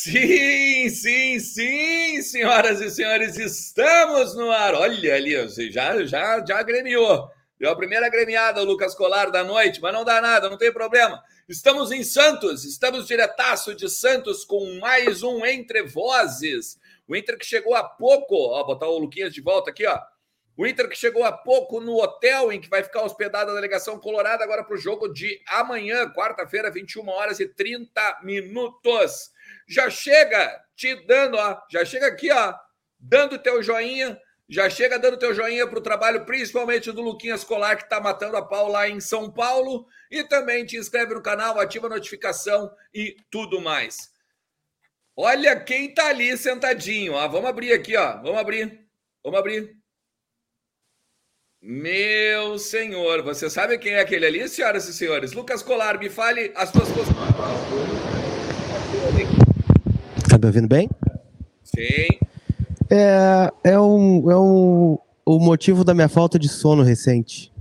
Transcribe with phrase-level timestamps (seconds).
[0.00, 4.72] Sim, sim, sim, senhoras e senhores, estamos no ar.
[4.72, 5.32] Olha ali,
[5.72, 7.28] já, já, já agremiou.
[7.58, 10.72] Deu a primeira agremiada, o Lucas Colar da noite, mas não dá nada, não tem
[10.72, 11.20] problema.
[11.48, 16.78] Estamos em Santos, estamos diretaço de Santos com mais um Entre Vozes.
[17.08, 19.98] O Inter que chegou há pouco, ó, botar o Luquinhas de volta aqui, ó.
[20.56, 23.98] O Inter que chegou há pouco no hotel em que vai ficar hospedado a delegação
[23.98, 29.36] colorada agora para o jogo de amanhã, quarta-feira, 21 horas e 30 minutos.
[29.68, 32.54] Já chega te dando, ó, já chega aqui, ó,
[32.98, 34.18] dando teu joinha,
[34.48, 38.36] já chega dando teu joinha para o trabalho, principalmente do Luquinhas Colar, que está matando
[38.36, 39.86] a pau lá em São Paulo.
[40.10, 44.10] E também te inscreve no canal, ativa a notificação e tudo mais.
[45.14, 47.28] Olha quem tá ali sentadinho, ó.
[47.28, 48.22] Vamos abrir aqui, ó.
[48.22, 48.88] Vamos abrir.
[49.22, 49.76] Vamos abrir.
[51.60, 55.32] Meu senhor, você sabe quem é aquele ali, senhoras e senhores?
[55.32, 56.88] Lucas Colar, me fale as suas
[60.38, 60.88] Tá me ouvindo bem?
[61.64, 62.06] Sim.
[62.88, 67.52] É, é, um, é um, o motivo da minha falta de sono recente.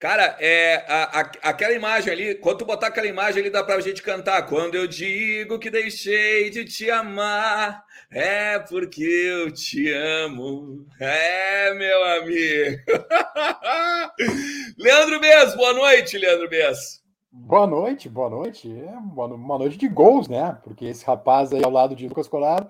[0.00, 3.80] Cara, é a, a, aquela imagem ali, quando tu botar aquela imagem ali, dá pra
[3.80, 4.42] gente cantar.
[4.46, 10.86] Quando eu digo que deixei de te amar, é porque eu te amo.
[11.00, 12.82] É, meu amigo.
[14.76, 17.05] Leandro Bess, boa noite, Leandro Bess.
[17.38, 18.68] Boa noite, boa noite.
[18.68, 20.58] É uma noite de gols, né?
[20.64, 22.66] Porque esse rapaz aí ao lado de Lucas Colar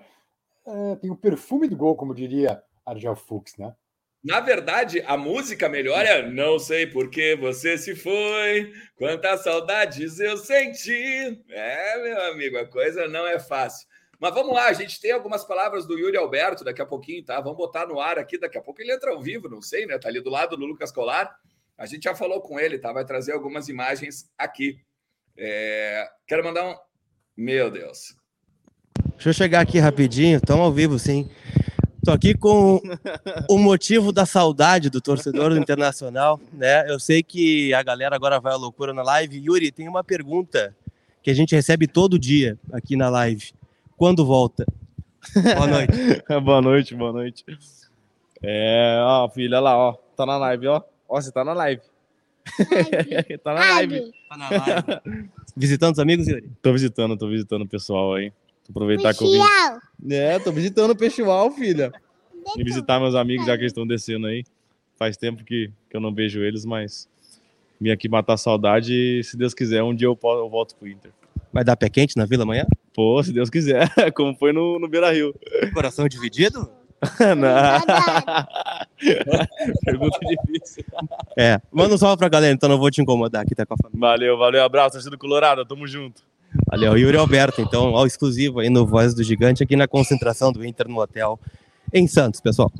[0.65, 3.73] é, tem o perfume do gol, como diria Argel Fux, né?
[4.23, 10.19] Na verdade, a música melhor é Não sei por que você se foi, quantas saudades
[10.19, 11.41] eu senti.
[11.49, 13.87] É, meu amigo, a coisa não é fácil.
[14.19, 17.39] Mas vamos lá, a gente tem algumas palavras do Yuri Alberto daqui a pouquinho, tá?
[17.39, 19.97] Vamos botar no ar aqui, daqui a pouco ele entra ao vivo, não sei, né?
[19.97, 21.39] Tá ali do lado do Lucas Colar.
[21.77, 22.91] A gente já falou com ele, tá?
[22.91, 24.79] Vai trazer algumas imagens aqui.
[25.37, 26.09] É...
[26.25, 26.75] Quero mandar um.
[27.37, 28.15] Meu Deus.
[29.11, 31.29] Deixa eu chegar aqui rapidinho, estamos ao vivo, sim.
[31.97, 32.81] Estou aqui com
[33.49, 36.89] o motivo da saudade do torcedor do Internacional, né?
[36.89, 39.37] Eu sei que a galera agora vai à loucura na live.
[39.37, 40.75] Yuri, tem uma pergunta
[41.21, 43.51] que a gente recebe todo dia aqui na live.
[43.95, 44.65] Quando volta?
[45.35, 45.93] Boa noite.
[46.41, 47.45] boa noite, boa noite.
[48.41, 50.81] É, ó, filha, lá, ó, tá na live, ó.
[51.07, 51.81] Ó, você tá na live.
[53.43, 54.11] tá na live.
[54.29, 55.29] Tá na live.
[55.55, 56.49] Visitando os amigos, Yuri?
[56.61, 58.31] Tô visitando, tô visitando o pessoal aí.
[58.65, 60.13] Tô aproveitar que eu vim.
[60.13, 61.91] É, tô visitando o pessoal, filha.
[62.55, 64.43] E visitar meus amigos, já que eles estão descendo aí.
[64.97, 67.07] Faz tempo que, que eu não vejo eles, mas
[67.79, 71.11] vim aqui matar saudade e, se Deus quiser, um dia eu, eu volto pro Inter.
[71.53, 72.65] Vai dar pé quente na Vila amanhã?
[72.93, 75.33] Pô, se Deus quiser, como foi no, no Beira Rio.
[75.73, 76.69] Coração dividido?
[79.85, 80.83] Pergunta difícil.
[81.37, 83.77] É, manda um salve pra galera, então não vou te incomodar aqui, tá com a
[83.77, 83.99] família.
[83.99, 86.21] Valeu, valeu, abraço, torcida Colorado, tamo junto.
[86.69, 90.65] Valeu, Yuri Alberto, então, ó, exclusivo aí no Voz do Gigante, aqui na concentração do
[90.65, 91.39] Inter no hotel
[91.93, 92.71] em Santos, pessoal.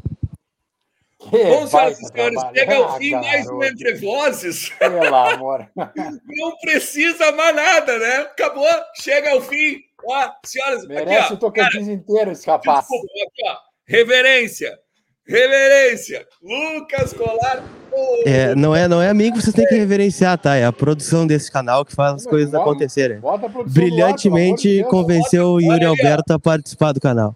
[1.19, 4.69] Que Bom, senhoras e senhores, chega ao fim mais um Entre Vozes.
[4.69, 5.67] Pelo amor.
[5.75, 8.15] Não precisa mais nada, né?
[8.17, 8.67] Acabou,
[9.01, 9.81] chega ao fim.
[10.05, 12.79] Ó, senhoras, Merece aqui, ó, o Tocantins inteiro esse capaz.
[12.81, 13.66] Desculpa, aqui, ó.
[13.87, 14.77] Reverência.
[15.25, 16.25] Reverência.
[16.41, 17.63] Lucas Colar.
[17.91, 18.23] Oh.
[18.25, 20.55] É, não é, não é amigo, você tem que reverenciar, tá?
[20.55, 23.19] É a produção desse canal que faz as Mas, coisas bota, acontecerem.
[23.19, 27.35] Bota Brilhantemente ar, convenceu o Yuri Alberto a participar do canal.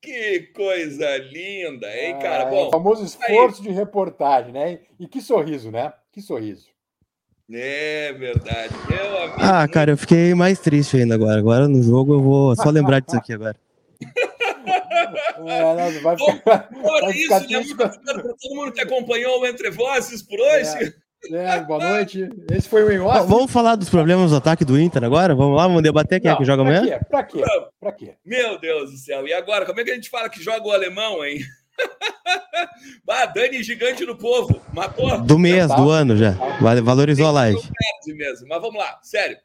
[0.00, 2.44] Que coisa linda, hein, cara?
[2.44, 3.68] Ah, Bom, o famoso esforço aí.
[3.68, 4.78] de reportagem, né?
[5.00, 5.92] E que sorriso, né?
[6.12, 6.66] Que sorriso.
[7.50, 8.74] É verdade.
[8.88, 9.36] Meu amigo.
[9.38, 11.38] Ah, cara, eu fiquei mais triste ainda agora.
[11.38, 13.56] Agora no jogo eu vou só lembrar disso aqui agora.
[15.46, 16.68] É, não, vai ficar,
[17.00, 17.58] vai isso, ficar né?
[17.58, 20.94] Muito para todo mundo que acompanhou o Entre Vozes por hoje.
[21.32, 22.28] É, é, boa noite.
[22.50, 25.34] Esse foi o em Vamos falar dos problemas do ataque do Inter agora?
[25.34, 26.98] Vamos lá, vamos debater quem não, é que joga pra amanhã?
[26.98, 27.04] Quê?
[27.08, 27.42] Pra quê?
[27.80, 28.14] Pra quê?
[28.24, 29.26] Meu Deus do céu.
[29.26, 31.38] E agora, como é que a gente fala que joga o alemão, hein?
[33.04, 34.60] bah, Dani gigante do povo.
[34.72, 35.20] Matou?
[35.22, 36.32] Do mês, do ano já.
[36.82, 37.60] Valorizou a live.
[38.06, 38.46] Mesmo.
[38.48, 39.38] Mas vamos lá, sério.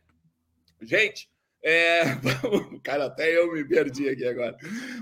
[0.81, 1.29] Gente,
[1.63, 2.03] é,
[2.83, 4.56] cara, até eu me perdi aqui agora.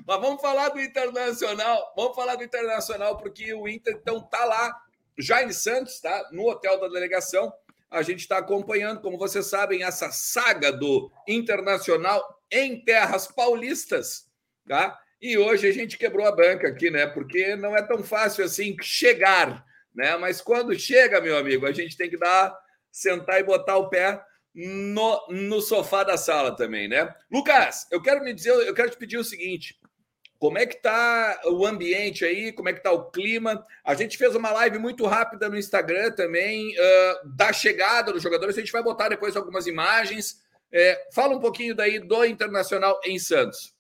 [0.05, 1.93] Mas vamos falar do Internacional.
[1.95, 4.75] Vamos falar do Internacional, porque o Inter então tá lá,
[5.43, 6.29] em Santos, tá?
[6.31, 7.51] No hotel da delegação.
[7.89, 14.29] A gente está acompanhando, como vocês sabem, essa saga do Internacional em terras paulistas,
[14.67, 14.99] tá?
[15.21, 17.07] E hoje a gente quebrou a banca aqui, né?
[17.07, 19.65] Porque não é tão fácil assim chegar,
[19.95, 20.17] né?
[20.17, 22.53] Mas quando chega, meu amigo, a gente tem que dar,
[22.91, 24.21] sentar e botar o pé
[24.57, 27.13] no, no sofá da sala também, né?
[27.31, 29.79] Lucas, eu quero me dizer, eu quero te pedir o seguinte:
[30.39, 32.51] como é que tá o ambiente aí?
[32.51, 33.63] Como é que tá o clima?
[33.85, 38.57] A gente fez uma live muito rápida no Instagram também uh, da chegada dos jogadores.
[38.57, 40.41] A gente vai botar depois algumas imagens.
[40.71, 43.73] É, fala um pouquinho daí do Internacional em Santos.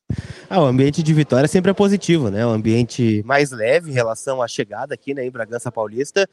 [0.49, 2.45] Ah, o ambiente de vitória sempre é positivo, né?
[2.45, 6.29] O ambiente mais leve em relação à chegada aqui né, em Bragança Paulista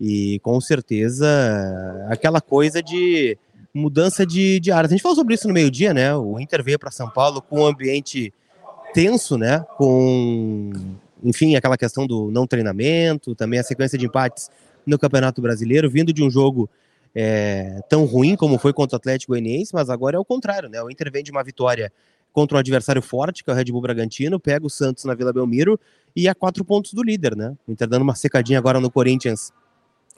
[0.00, 1.26] e com certeza
[2.08, 3.36] aquela coisa de
[3.76, 4.90] mudança de, de áreas.
[4.90, 6.14] A gente falou sobre isso no meio-dia, né?
[6.14, 8.32] O Inter veio para São Paulo com um ambiente
[8.94, 9.64] tenso, né?
[9.76, 10.72] Com,
[11.22, 14.50] enfim, aquela questão do não treinamento, também a sequência de empates
[14.86, 16.70] no Campeonato Brasileiro, vindo de um jogo
[17.14, 20.82] é, tão ruim como foi contra o Atlético Goianiense, mas agora é o contrário, né?
[20.82, 21.92] O Inter vem de uma vitória
[22.32, 25.32] contra um adversário forte, que é o Red Bull Bragantino, pega o Santos na Vila
[25.32, 25.78] Belmiro
[26.14, 27.54] e a quatro pontos do líder, né?
[27.66, 29.52] O Inter dando uma secadinha agora no Corinthians,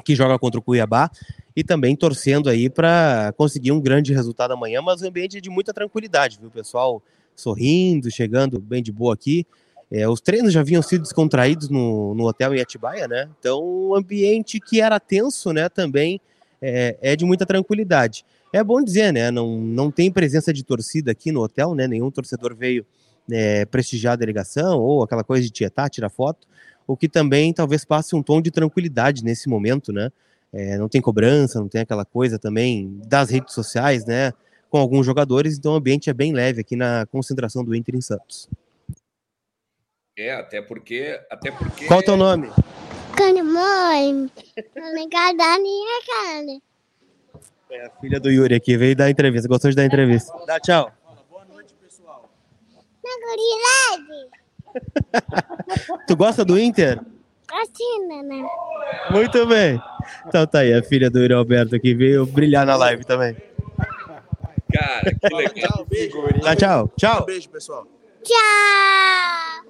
[0.05, 1.11] que joga contra o Cuiabá,
[1.55, 5.73] e também torcendo aí para conseguir um grande resultado amanhã, mas um ambiente de muita
[5.73, 6.51] tranquilidade, viu?
[6.51, 7.03] Pessoal
[7.35, 9.47] sorrindo, chegando bem de boa aqui.
[9.91, 13.29] É, os treinos já haviam sido descontraídos no, no hotel em Atibaia, né?
[13.39, 16.21] Então, o ambiente que era tenso, né, também
[16.61, 18.25] é, é de muita tranquilidade.
[18.53, 19.31] É bom dizer, né?
[19.31, 21.87] Não, não tem presença de torcida aqui no hotel, né?
[21.87, 22.85] Nenhum torcedor veio
[23.31, 26.47] é, prestigiar a delegação ou aquela coisa de tietar, tirar foto,
[26.89, 30.11] o que também talvez passe um tom de tranquilidade nesse momento, né?
[30.51, 34.33] É, não tem cobrança, não tem aquela coisa também das redes sociais, né?
[34.71, 38.01] Com alguns jogadores, então o ambiente é bem leve aqui na concentração do Inter em
[38.01, 38.49] Santos.
[40.17, 41.21] É, até porque.
[41.31, 41.87] Até porque...
[41.87, 42.49] Qual é o teu nome?
[46.07, 46.61] Cara.
[47.71, 49.47] É a filha do Yuri aqui, veio dar entrevista.
[49.47, 50.33] Gostou de dar entrevista?
[50.47, 50.91] Dá tchau.
[51.29, 52.31] Boa noite, pessoal.
[53.05, 54.38] Na gurilade.
[56.07, 57.01] tu gosta do Inter?
[57.51, 58.47] Gostina, né?
[59.11, 59.81] Muito bem.
[60.27, 63.37] Então tá aí, a filha do Yuri Alberto aqui veio brilhar na live também.
[64.73, 65.55] Cara, que legal.
[65.55, 66.43] Tchau, beijo.
[66.43, 66.93] Dá tchau.
[66.97, 67.23] Tchau.
[67.23, 67.87] Um beijo, pessoal.
[68.23, 69.65] Tchau.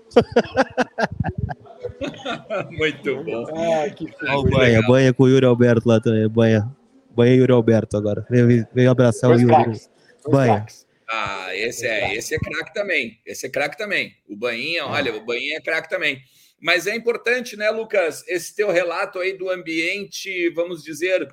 [2.71, 3.47] Muito bom.
[3.55, 6.29] Ah, que Ó, banha, banha com o Yuri Alberto lá também.
[6.29, 6.69] Banha.
[7.15, 8.27] Banha Yuri Alberto agora.
[8.29, 9.81] Veio, veio abraçar Dois o Yuri.
[10.29, 10.67] Banha.
[11.11, 13.21] Ah, esse é, esse é craque também.
[13.25, 14.15] Esse é craque também.
[14.29, 16.23] O Bainha, olha, o Bainha é craque também.
[16.61, 21.29] Mas é importante, né, Lucas, esse teu relato aí do ambiente, vamos dizer,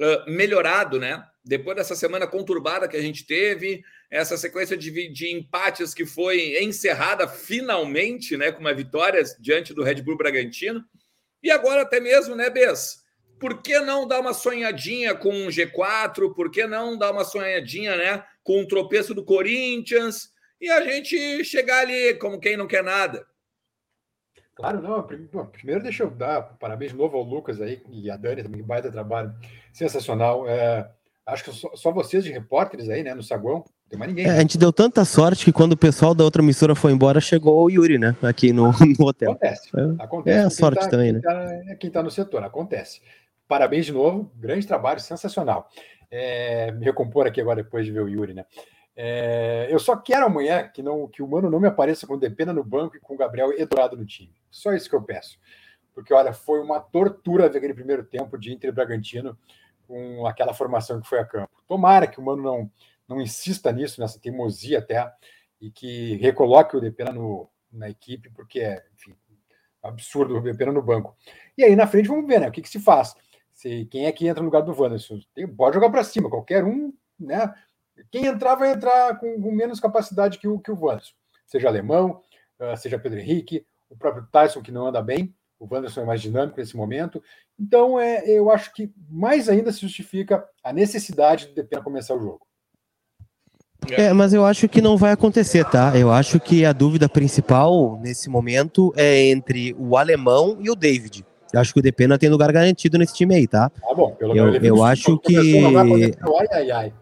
[0.00, 1.24] ah, melhorado, né?
[1.44, 6.62] Depois dessa semana conturbada que a gente teve, essa sequência de, de empates que foi
[6.62, 10.84] encerrada finalmente, né, com uma vitória diante do Red Bull Bragantino.
[11.42, 13.04] E agora até mesmo, né, Bess?
[13.38, 16.34] Por que não dar uma sonhadinha com um G4?
[16.34, 20.30] Por que não dar uma sonhadinha, né, com o tropeço do Corinthians?
[20.60, 23.26] E a gente chegar ali como quem não quer nada.
[24.54, 25.02] Claro, não.
[25.02, 28.90] Primeiro, deixa eu dar parabéns de novo ao Lucas aí e a Dani também, baita
[28.90, 29.34] trabalho.
[29.72, 30.48] Sensacional.
[30.48, 30.88] É,
[31.26, 33.56] acho que só, só vocês de repórteres aí, né, no saguão.
[33.56, 34.26] Não tem mais ninguém.
[34.26, 37.20] É, a gente deu tanta sorte que quando o pessoal da outra emissora foi embora,
[37.20, 38.16] chegou o Yuri, né?
[38.22, 39.32] Aqui no, no hotel.
[39.32, 39.70] Acontece.
[39.76, 40.02] É.
[40.02, 40.38] Acontece.
[40.38, 43.02] É a sorte tá- também, quem tá- é quem está no setor, acontece.
[43.46, 45.68] Parabéns de novo, grande trabalho, sensacional.
[46.10, 48.44] É, me recompor aqui agora depois de ver o Yuri, né?
[48.94, 52.52] É, eu só quero amanhã que, não, que o Mano não me apareça com Depena
[52.52, 54.34] no banco e com o Gabriel Eduardo no time.
[54.50, 55.38] Só isso que eu peço.
[55.94, 59.38] Porque, olha, foi uma tortura ver aquele primeiro tempo de Inter Bragantino
[59.86, 61.62] com aquela formação que foi a campo.
[61.68, 62.70] Tomara que o Mano não,
[63.06, 65.10] não insista nisso, nessa teimosia até,
[65.60, 69.14] e que recoloque o Depena no, na equipe, porque é, enfim,
[69.82, 71.16] absurdo o Depena no banco.
[71.56, 72.48] E aí na frente vamos ver, né?
[72.48, 73.14] O que, que se faz?
[73.56, 75.18] Se, quem é que entra no lugar do Wanderson?
[75.34, 77.52] Tem- Pode jogar para cima, qualquer um, né?
[78.10, 81.14] Quem entrar vai entrar com, com menos capacidade que o, que o Wanderson.
[81.46, 82.20] Seja alemão,
[82.60, 85.34] ah, seja Pedro Henrique, o próprio Tyson, que não anda bem.
[85.58, 87.22] O Wanderson é mais dinâmico nesse momento.
[87.58, 92.20] Então, é, eu acho que mais ainda se justifica a necessidade do Depena começar o
[92.20, 92.46] jogo.
[93.90, 95.96] É, mas eu acho que não vai acontecer, tá?
[95.96, 101.24] Eu acho que a dúvida principal nesse momento é entre o alemão e o David.
[101.56, 103.70] Eu acho que o Depena tem lugar garantido nesse time aí, tá?
[103.70, 106.92] Tá bom, pelo Eu- menos eu viu- acho que- o Ai, ai, ai.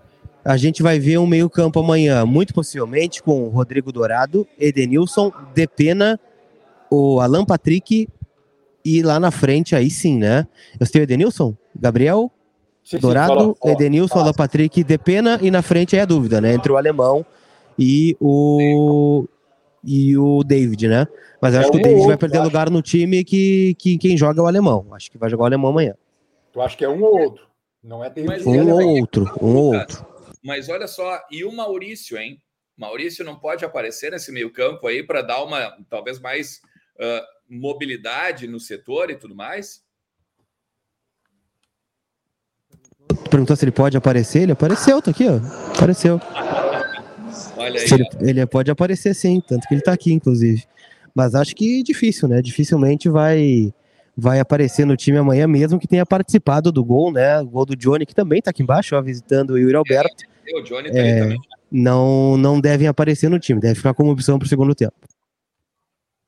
[0.45, 6.21] A gente vai ver um meio-campo amanhã, muito possivelmente, com o Rodrigo Dourado, Edenilson, Depena,
[6.89, 8.09] o Alan Patrick
[8.85, 10.47] e lá na frente, aí sim, né?
[10.79, 12.31] Eu tenho Edenilson, Gabriel,
[12.85, 13.73] Sim, sim, Dourado, fala, fala.
[13.73, 14.23] Edenilson, fala.
[14.27, 16.55] Alan Patrick, Depena e na frente aí a dúvida, né?
[16.55, 17.25] Entre o alemão
[17.79, 19.25] e o
[19.87, 21.07] e o David, né?
[21.41, 22.47] Mas eu É acho que o um David ou vai outro, perder acho.
[22.47, 24.87] lugar no time que, que quem joga é o alemão.
[24.93, 25.95] Acho que vai jogar o alemão amanhã.
[26.53, 27.47] Tu acha que é um ou outro?
[27.83, 28.79] Não é David Mas Um alemão.
[28.89, 30.07] ou outro, um ou outro.
[30.43, 32.41] Mas olha só, e o Maurício, hein?
[32.77, 36.61] Maurício não pode aparecer nesse meio-campo aí para dar uma talvez mais
[37.01, 39.83] ah, mobilidade no setor e tudo mais?
[43.09, 45.37] Tu perguntou se ele pode aparecer, ele apareceu, tá aqui, ó.
[45.77, 46.21] Apareceu.
[47.57, 47.87] Olha aí.
[47.91, 50.65] Ele, ele pode aparecer sim, tanto que ele tá aqui, inclusive.
[51.15, 52.43] Mas acho que difícil, né?
[52.43, 53.73] Dificilmente vai
[54.17, 57.41] vai aparecer no time amanhã, mesmo que tenha participado do gol, né?
[57.41, 60.25] O gol do Johnny, que também tá aqui embaixo, ó, visitando o Yuri Alberto.
[60.55, 61.41] o Johnny tá é, também.
[61.71, 64.95] Não, não devem aparecer no time, deve ficar como opção para o segundo tempo.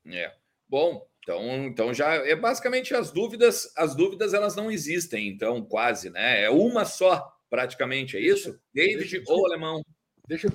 [0.09, 0.33] É.
[0.69, 6.11] Bom, então, então já é basicamente as dúvidas, as dúvidas elas não existem, então quase,
[6.11, 6.43] né?
[6.43, 8.59] É uma só, praticamente, é isso?
[8.75, 9.83] David ou alemão?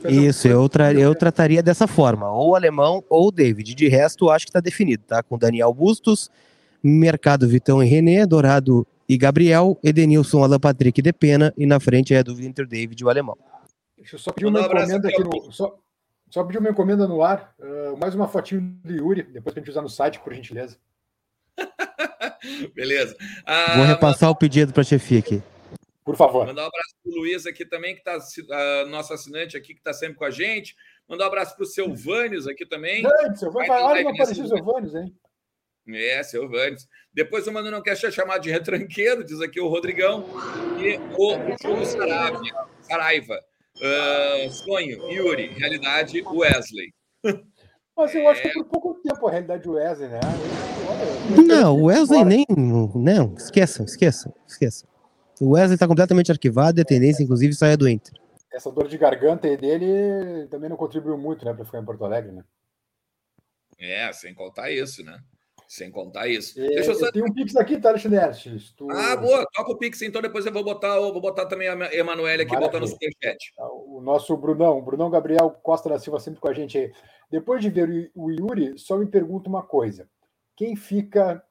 [0.09, 3.73] Isso, eu, tra eu trataria dessa forma, ou alemão ou David.
[3.73, 5.23] De resto, acho que está definido, tá?
[5.23, 6.29] Com Daniel Bustos,
[6.83, 12.13] Mercado Vitão e René, Dourado e Gabriel, Edenilson, Alan Patrick de Pena, e na frente
[12.13, 13.37] é a dúvida entre o David e o alemão.
[13.97, 15.51] Deixa eu só pedir uma encomenda aqui no.
[15.51, 15.77] Só,
[16.29, 17.53] só pedir uma encomenda no ar.
[17.59, 20.77] Uh, mais uma fotinho do Yuri, depois pra gente usar no site, por gentileza.
[22.75, 23.15] Beleza.
[23.45, 25.41] Ah, Vou repassar o pedido para a chefia aqui.
[26.03, 26.47] Por favor.
[26.47, 29.93] Mandar um abraço para o Luiz aqui também, que está nosso assinante aqui, que está
[29.93, 30.75] sempre com a gente.
[31.07, 33.03] Mandar um abraço para o Silvânios aqui também.
[33.03, 33.69] Grande, Silvânios.
[33.69, 35.15] Olha, não apareceu o Silvânios, hein?
[35.89, 36.87] É, Silvânios.
[37.13, 40.25] Depois o Mano não quer ser chamado de retranqueiro, diz aqui o Rodrigão.
[40.79, 43.39] E o Júlio Saravia, Saraiva.
[43.77, 45.47] Uh, sonho, Yuri.
[45.47, 46.93] Realidade, Wesley.
[47.95, 50.19] Mas eu acho que é por pouco tempo a realidade Wesley, né?
[51.45, 52.45] Não, o Wesley nem.
[52.95, 54.90] Não, esqueçam, esqueçam, esqueçam.
[55.41, 58.13] O Wesley está completamente arquivado e a tendência, inclusive, sair do Inter.
[58.53, 62.31] Essa dor de garganta dele também não contribuiu muito, né, para ficar em Porto Alegre,
[62.31, 62.43] né?
[63.79, 65.19] É, sem contar isso, né?
[65.67, 66.61] Sem contar isso.
[66.61, 67.11] É, Deixa eu só...
[67.11, 68.19] Tem um Pix aqui, tá, Alexandre?
[68.77, 68.91] Tu...
[68.91, 69.43] Ah, boa.
[69.51, 72.55] Toca o Pix, então depois eu vou botar, eu vou botar também a Emanuele aqui,
[72.55, 73.53] botar no superchat.
[73.55, 76.91] Tá, o nosso Brunão, o Brunão Gabriel Costa da Silva sempre com a gente aí.
[77.31, 80.07] Depois de ver o Yuri, só me pergunto uma coisa.
[80.55, 81.43] Quem fica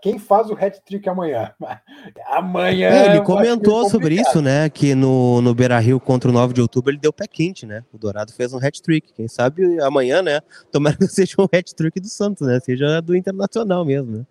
[0.00, 1.52] quem faz o hat-trick amanhã?
[2.26, 2.88] amanhã.
[2.88, 4.68] É, ele comentou sobre isso, né?
[4.68, 7.84] Que no, no Beira Rio contra o 9 de outubro ele deu pé quente, né?
[7.92, 9.12] O Dourado fez um hat-trick.
[9.12, 10.40] Quem sabe amanhã, né?
[10.70, 12.60] Tomara que seja um hat-trick do Santos, né?
[12.60, 14.26] Seja do Internacional mesmo, né?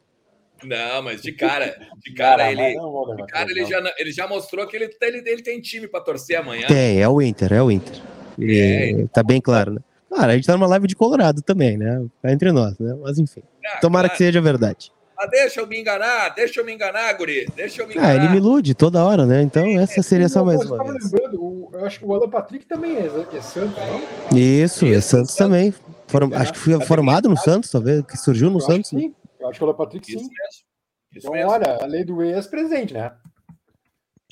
[0.63, 4.75] Não, mas de cara, de cara, ele, de cara ele, já, ele já mostrou que
[4.75, 6.68] ele, ele, ele tem time para torcer amanhã.
[6.68, 7.96] Tem, é o Inter, é o Inter.
[8.41, 9.79] É, tá bem claro, né?
[10.10, 12.03] Cara, a gente tá numa live de Colorado também, né?
[12.22, 12.96] Tá entre nós, né?
[13.01, 13.44] Mas enfim.
[13.65, 14.18] Ah, Tomara claro.
[14.18, 14.91] que seja verdade.
[15.20, 17.46] Ah, deixa eu me enganar, deixa eu me enganar, guri.
[17.54, 18.10] Deixa eu me enganar.
[18.10, 19.42] Ah, ele me ilude toda hora, né?
[19.42, 21.12] Então essa seria só mais uma vez.
[21.12, 24.38] Lembrando, eu acho que o Alan Patrick também é, é Santos, não?
[24.38, 25.74] Isso, é Santos também.
[26.08, 28.94] Form, acho que foi formado no Santos, talvez, que surgiu no eu Santos.
[28.94, 29.14] Acho sim.
[29.42, 30.18] Eu acho que o Alan Patrick sim.
[30.18, 30.70] Isso mesmo.
[31.12, 31.52] Isso então, mesmo.
[31.52, 33.12] olha, a lei do ex presente, né?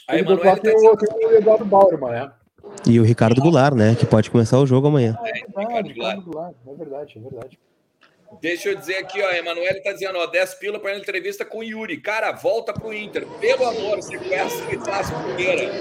[0.07, 2.31] Aí, lado tem, o, tem o Eduardo Bauerman, né?
[2.87, 3.93] E o Ricardo Goulart, né?
[3.93, 5.17] Que pode começar o jogo amanhã.
[5.21, 6.55] É, é verdade, Ricardo Goulart.
[6.65, 7.59] É verdade, é verdade.
[8.41, 11.63] Deixa eu dizer aqui, ó, Emanuele tá dizendo, ó, 10 pila para entrevista com o
[11.63, 11.97] Yuri.
[11.99, 13.25] Cara, volta pro Inter.
[13.39, 15.71] Pelo amor, você conhece e faz fogueira.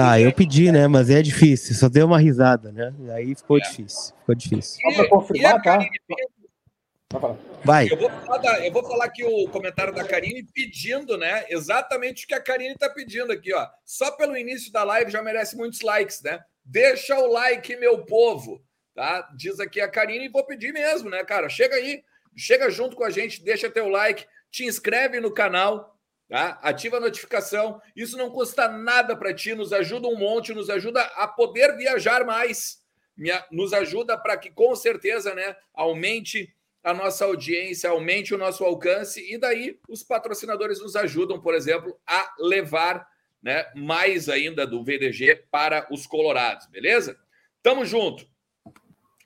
[0.00, 0.86] Ah, eu pedi, né?
[0.88, 1.74] Mas é difícil.
[1.74, 2.94] Só deu uma risada, né?
[3.12, 3.60] Aí ficou é.
[3.60, 4.14] difícil.
[4.20, 4.80] Ficou difícil.
[4.80, 5.78] Só para confirmar, tá?
[7.64, 7.88] Vai.
[7.90, 11.44] Eu vou, falar da, eu vou falar aqui o comentário da Karine pedindo, né?
[11.50, 13.66] Exatamente o que a Karine tá pedindo aqui, ó.
[13.84, 16.38] Só pelo início da live já merece muitos likes, né?
[16.64, 18.62] Deixa o like, meu povo.
[19.00, 19.26] Tá?
[19.34, 21.48] Diz aqui a Karine e vou pedir mesmo, né, cara?
[21.48, 22.04] Chega aí,
[22.36, 26.58] chega junto com a gente, deixa teu like, te inscreve no canal, tá?
[26.60, 27.80] Ativa a notificação.
[27.96, 32.26] Isso não custa nada para ti, nos ajuda um monte, nos ajuda a poder viajar
[32.26, 32.84] mais.
[33.50, 36.54] Nos ajuda para que com certeza, né, aumente
[36.84, 41.98] a nossa audiência, aumente o nosso alcance e daí os patrocinadores nos ajudam, por exemplo,
[42.06, 43.08] a levar,
[43.42, 47.18] né, mais ainda do VDG para os colorados, beleza?
[47.62, 48.28] Tamo junto.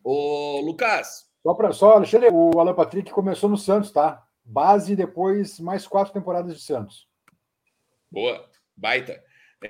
[0.04, 1.24] Ô, Lucas.
[1.42, 4.22] Só para só, Alexandre, o Alan Patrick começou no Santos, tá?
[4.44, 7.08] Base depois mais quatro temporadas de Santos.
[8.10, 9.20] Boa, baita.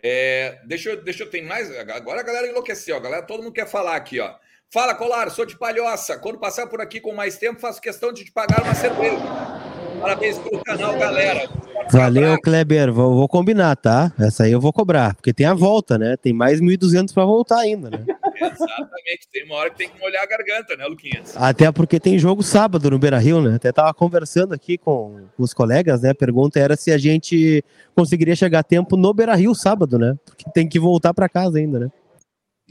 [0.03, 1.71] É, deixa, eu, deixa eu ter mais.
[1.91, 4.35] Agora a galera enlouqueceu, a galera, todo mundo quer falar aqui, ó.
[4.71, 6.19] Fala, Colar, sou de Palhoça.
[6.19, 9.23] Quando passar por aqui com mais tempo, faço questão de te pagar uma cerveja.
[10.01, 11.49] Parabéns pelo canal, galera.
[11.91, 12.93] Valeu, Kleber.
[12.93, 14.13] Vou, vou, combinar, tá?
[14.19, 16.17] Essa aí eu vou cobrar, porque tem a volta, né?
[16.17, 18.05] Tem mais 1.200 para voltar ainda, né?
[18.37, 19.29] Exatamente.
[19.33, 21.37] Tem uma hora que tem que molhar a garganta, né, Luquinhas?
[21.37, 23.57] Até porque tem jogo sábado no Beira Rio, né?
[23.57, 26.11] Até tava conversando aqui com os colegas, né?
[26.11, 27.65] A pergunta era se a gente
[27.95, 30.15] conseguiria chegar a tempo no Beira Rio sábado, né?
[30.25, 31.89] Porque tem que voltar para casa ainda, né?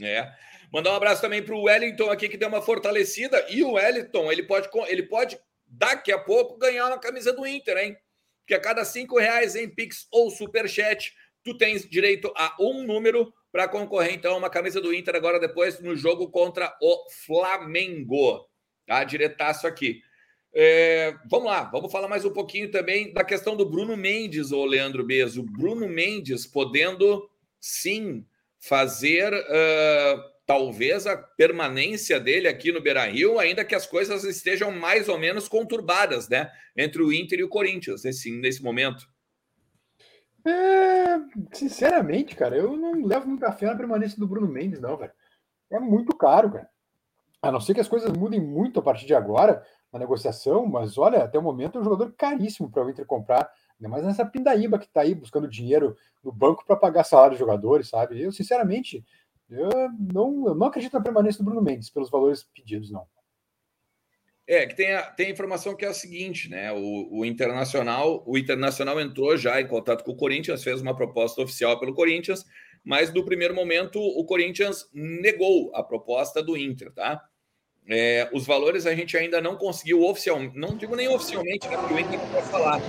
[0.00, 0.28] É.
[0.72, 3.44] Mandar um abraço também para o Wellington aqui, que deu uma fortalecida.
[3.48, 7.76] E o Wellington, ele pode, ele pode daqui a pouco ganhar uma camisa do Inter,
[7.78, 7.96] hein?
[8.46, 13.32] que a cada cinco reais em Pix ou Superchat, tu tens direito a um número
[13.54, 18.44] para concorrer, então, a uma camisa do Inter agora depois no jogo contra o Flamengo.
[18.84, 19.04] Tá?
[19.04, 20.00] Diretaço aqui.
[20.52, 24.66] É, vamos lá, vamos falar mais um pouquinho também da questão do Bruno Mendes, ou
[24.66, 25.44] Leandro Bezo.
[25.44, 27.30] Bruno Mendes podendo,
[27.60, 28.26] sim,
[28.58, 34.72] fazer uh, talvez a permanência dele aqui no Beira Rio, ainda que as coisas estejam
[34.72, 36.50] mais ou menos conturbadas, né?
[36.76, 39.13] Entre o Inter e o Corinthians, nesse, nesse momento.
[40.46, 41.18] É,
[41.52, 45.12] sinceramente, cara, eu não levo muita fé na permanência do Bruno Mendes, não, velho.
[45.70, 46.68] É muito caro, cara.
[47.40, 50.98] A não ser que as coisas mudem muito a partir de agora na negociação, mas
[50.98, 54.24] olha, até o momento é um jogador caríssimo para o Inter comprar, ainda mais nessa
[54.24, 58.20] pindaíba que está aí buscando dinheiro no banco para pagar salário de jogadores, sabe?
[58.20, 59.04] Eu, sinceramente,
[59.48, 59.68] eu
[60.12, 63.06] não, eu não acredito na permanência do Bruno Mendes pelos valores pedidos, não.
[64.46, 66.70] É, que tem a, tem a informação que é a seguinte, né?
[66.70, 71.40] O, o, Internacional, o Internacional entrou já em contato com o Corinthians, fez uma proposta
[71.40, 72.44] oficial pelo Corinthians,
[72.84, 77.22] mas no primeiro momento o Corinthians negou a proposta do Inter, tá?
[77.88, 81.94] É, os valores a gente ainda não conseguiu oficialmente, não digo nem oficialmente, né, porque
[81.94, 82.80] o Inter vai falar.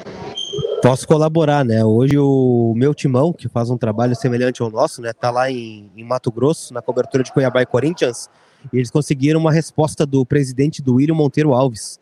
[0.82, 1.84] Posso colaborar, né?
[1.84, 5.90] Hoje o meu timão, que faz um trabalho semelhante ao nosso, né, tá lá em,
[5.96, 8.30] em Mato Grosso, na cobertura de Cuiabá e Corinthians,
[8.72, 12.00] e eles conseguiram uma resposta do presidente do William Monteiro Alves,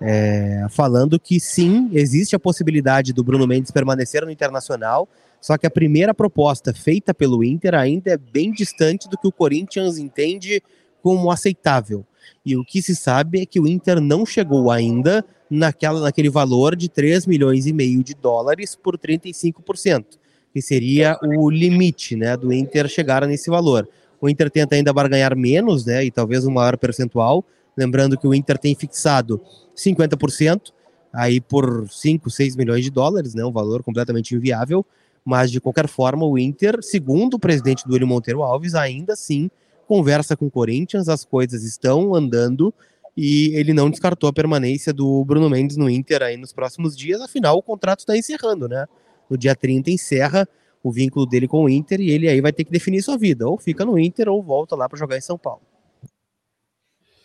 [0.00, 5.08] é, falando que sim, existe a possibilidade do Bruno Mendes permanecer no Internacional,
[5.40, 9.32] só que a primeira proposta feita pelo Inter ainda é bem distante do que o
[9.32, 10.62] Corinthians entende
[11.02, 12.04] como aceitável.
[12.44, 16.74] E o que se sabe é que o Inter não chegou ainda naquela, naquele valor
[16.74, 20.04] de 3 milhões e meio de dólares por 35%,
[20.52, 23.88] que seria o limite né, do Inter chegar nesse valor.
[24.20, 27.44] O Inter tenta ainda barganhar menos, né, e talvez um maior percentual,
[27.76, 29.40] lembrando que o Inter tem fixado
[29.76, 30.72] 50%,
[31.12, 34.84] aí por 5, 6 milhões de dólares, né, um valor completamente inviável,
[35.24, 39.50] mas de qualquer forma o Inter, segundo o presidente do William Monteiro Alves, ainda assim
[39.86, 42.72] conversa com o Corinthians, as coisas estão andando
[43.16, 47.20] e ele não descartou a permanência do Bruno Mendes no Inter aí nos próximos dias,
[47.20, 48.86] afinal o contrato está encerrando, né?
[49.28, 50.46] No dia 30 encerra
[50.88, 53.48] o vínculo dele com o Inter e ele aí vai ter que definir sua vida,
[53.48, 55.62] ou fica no Inter ou volta lá para jogar em São Paulo.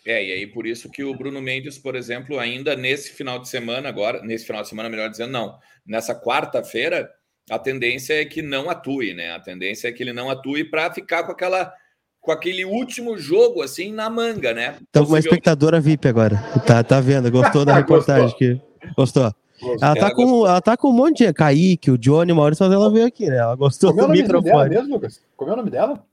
[0.04, 3.48] É, e aí por isso que o Bruno Mendes, por exemplo, ainda nesse final de
[3.48, 7.08] semana agora, nesse final de semana, melhor dizendo, não, nessa quarta-feira,
[7.48, 9.32] a tendência é que não atue, né?
[9.32, 11.72] A tendência é que ele não atue para ficar com aquela
[12.20, 14.76] com aquele último jogo assim na manga, né?
[14.88, 16.36] Então, uma espectadora VIP agora.
[16.64, 17.30] Tá, tá vendo?
[17.30, 18.60] Gostou da reportagem aqui?
[18.96, 19.34] Gostou?
[19.80, 22.90] Ela tá, com, ela tá com um monte de Kaique, o Johnny, Maurício, mas ela
[22.90, 23.36] veio aqui, né?
[23.36, 24.70] Ela gostou Como do microfone.
[24.70, 25.22] Dela mesmo, Lucas?
[25.36, 26.04] Como é o nome dela?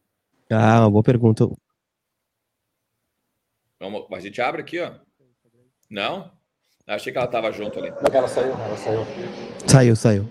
[0.52, 1.50] Ah, uma boa pergunta.
[3.80, 4.92] Vamos, a gente abre aqui, ó.
[5.90, 6.32] Não?
[6.86, 7.92] Achei que ela tava junto ali.
[7.92, 9.06] Não, ela saiu, ela saiu.
[9.68, 10.30] Saiu, saiu.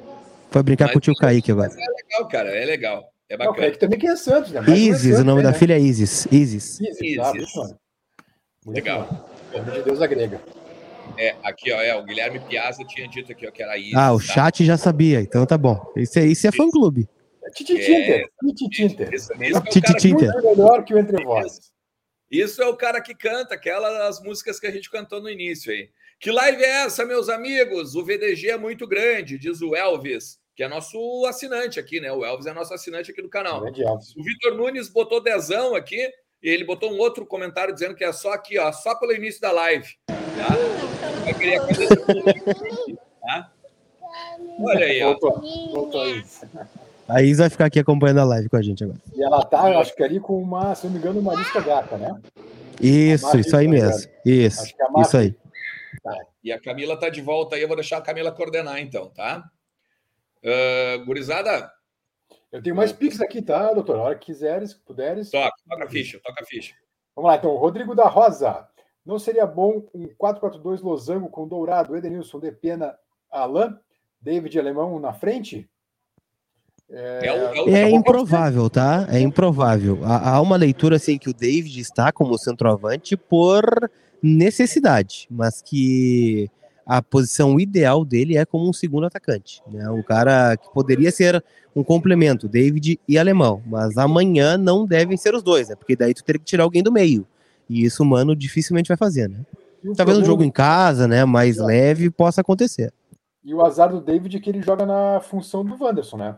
[0.50, 1.70] Foi brincar mas, com o tio Kaique agora.
[1.72, 3.12] É legal, cara, é legal.
[3.28, 3.56] É bacana.
[3.56, 4.62] Não, o Kaique também que é Santos, né?
[4.68, 5.58] Isis, o nome da né?
[5.58, 6.26] filha é Isis.
[6.30, 6.80] Isis.
[6.80, 7.00] Isis.
[7.34, 7.74] Isis.
[8.66, 9.28] legal.
[9.52, 10.40] Nome de deusa grega.
[11.16, 13.94] É, aqui, ó, é, o Guilherme Piazza tinha dito aqui, ó, que era Isis.
[13.94, 14.24] Ah, o tá?
[14.24, 15.80] chat já sabia, então tá bom.
[15.96, 17.08] Isso, isso é fã-clube.
[17.54, 18.28] Titi Tinter.
[18.44, 19.10] Titi Tinter.
[19.70, 20.42] Titi Tinter.
[20.42, 21.72] melhor que o Entre Vozes.
[22.30, 25.88] Isso é o cara que canta aquelas músicas que a gente cantou no início aí.
[26.20, 27.94] Que live é essa, meus amigos?
[27.94, 32.12] O VDG é muito grande, diz o Elvis, que é nosso assinante aqui, né?
[32.12, 33.62] O Elvis é nosso assinante aqui do canal.
[33.62, 36.10] O Vitor Nunes botou dezão aqui
[36.42, 39.40] e ele botou um outro comentário dizendo que é só aqui, ó, só pelo início
[39.40, 39.88] da live.
[40.38, 41.28] Tá?
[41.28, 41.60] Eu queria
[43.20, 43.50] tá?
[44.60, 45.08] Olha aí, ó.
[45.08, 45.40] Voltou,
[45.72, 46.24] voltou aí.
[47.08, 48.98] A Isa vai ficar aqui acompanhando a live com a gente agora.
[49.14, 51.60] E ela tá, eu acho que ali com uma, se não me engano, uma lista
[51.60, 52.20] gata, né?
[52.80, 54.10] Isso, isso aí mesmo.
[54.24, 55.34] Isso, é isso aí.
[56.02, 56.14] Tá.
[56.44, 59.50] E a Camila tá de volta aí, eu vou deixar a Camila coordenar então, tá?
[60.44, 61.72] Uh, gurizada.
[62.52, 63.96] Eu tenho mais pics aqui, tá, doutor?
[63.96, 65.30] A hora que quiseres, puderes.
[65.30, 66.74] Toca, toca a ficha, toca a ficha.
[67.16, 67.56] Vamos lá, então.
[67.56, 68.68] Rodrigo da Rosa.
[69.08, 72.94] Não seria bom um 4-4-2 losango com Dourado, Edenilson, Depena,
[73.32, 73.74] Alain,
[74.20, 75.66] David Alemão na frente?
[76.90, 79.06] É, é, é improvável, tá?
[79.10, 80.00] É improvável.
[80.04, 83.90] Há, há, uma leitura assim que o David está como centroavante por
[84.22, 86.50] necessidade, mas que
[86.84, 89.88] a posição ideal dele é como um segundo atacante, né?
[89.88, 91.42] Um cara que poderia ser
[91.74, 95.76] um complemento, David e Alemão, mas amanhã não devem ser os dois, né?
[95.76, 97.26] Porque daí tu teria que tirar alguém do meio.
[97.68, 99.44] E isso o Mano dificilmente vai fazer, né?
[99.96, 101.64] Talvez um jogo em casa, né, mais é.
[101.64, 102.92] leve, possa acontecer.
[103.44, 106.36] E o azar do David é que ele joga na função do Wanderson, né?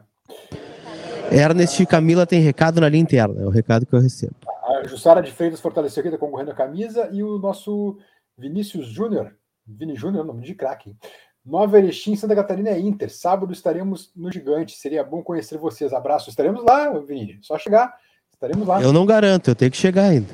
[1.33, 4.35] Ernest Camila tem recado na linha interna, é o recado que eu recebo.
[4.64, 7.99] A Jussara de Freitas fortaleceu aqui, tá concorrendo a camisa, e o nosso
[8.37, 9.33] Vinícius Júnior,
[9.66, 10.97] Vini Júnior, nome de craque.
[11.45, 13.11] Nova Erechim, Santa Catarina é Inter.
[13.11, 14.77] Sábado estaremos no Gigante.
[14.77, 15.93] Seria bom conhecer vocês.
[15.93, 16.29] Abraço.
[16.29, 17.38] Estaremos lá, Vini.
[17.40, 17.95] Só chegar.
[18.33, 18.83] Estaremos lá.
[18.83, 20.29] Eu não garanto, eu tenho que chegar ainda.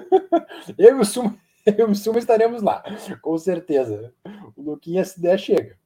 [0.78, 2.82] eu e o Suma, eu e o Suma estaremos lá,
[3.20, 4.12] com certeza.
[4.56, 5.78] O Luquinha, se der, chega.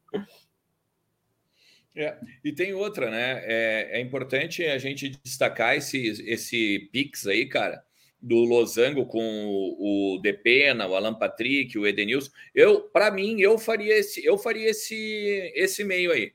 [1.94, 3.42] É, e tem outra, né?
[3.44, 5.98] É, é, importante a gente destacar esse,
[6.30, 7.82] esse Pix aí, cara,
[8.22, 12.30] do Losango com o, o Depena, o Alan Patrick, o Edenilson.
[12.54, 16.32] Eu, para mim, eu faria esse, eu faria esse, esse meio aí.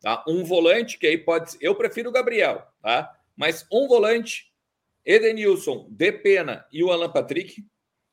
[0.00, 0.22] Tá?
[0.28, 1.56] Um volante, que aí pode.
[1.60, 3.18] Eu prefiro o Gabriel, tá?
[3.34, 4.52] Mas um volante,
[5.06, 7.64] Edenilson, Depena e o Alan Patrick.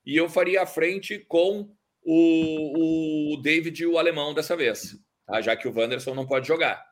[0.06, 5.42] E eu faria a frente com o, o David e o alemão dessa vez, tá?
[5.42, 6.86] já que o Wanderson não pode jogar.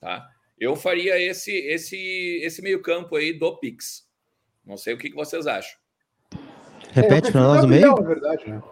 [0.00, 0.26] Tá?
[0.58, 4.08] Eu faria esse esse esse meio campo aí do Pix.
[4.64, 5.76] Não sei o que, que vocês acham.
[6.92, 7.98] Repete é, para nós o meio.
[7.98, 8.62] É verdade, né?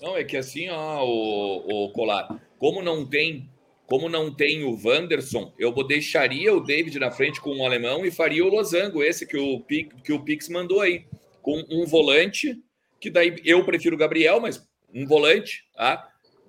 [0.00, 3.50] Não, é que assim, ó, o, o Colar, como não tem
[3.86, 8.10] como não tem o Wanderson, eu deixaria o David na frente com o alemão e
[8.10, 11.04] faria o losango, esse que o, que o Pix mandou aí,
[11.42, 12.58] com um volante,
[12.98, 16.08] que daí eu prefiro o Gabriel, mas um volante, tá?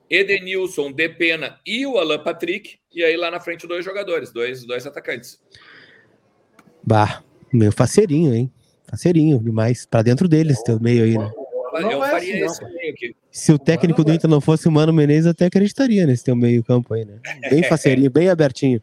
[0.10, 4.86] Edenilson, Depena e o Alan Patrick, e aí lá na frente dois jogadores, dois, dois
[4.86, 5.40] atacantes.
[6.84, 8.52] Bah, meio faceirinho, hein?
[8.88, 11.32] Faceirinho demais, para dentro deles, teu meio aí, né?
[11.82, 13.16] Eu é faria assim, esse meio aqui.
[13.32, 16.64] Se o técnico do Inter não fosse o Mano Menezes, até acreditaria nesse teu meio
[16.64, 17.20] campo aí, né?
[17.50, 18.82] Bem faceirinho, bem abertinho.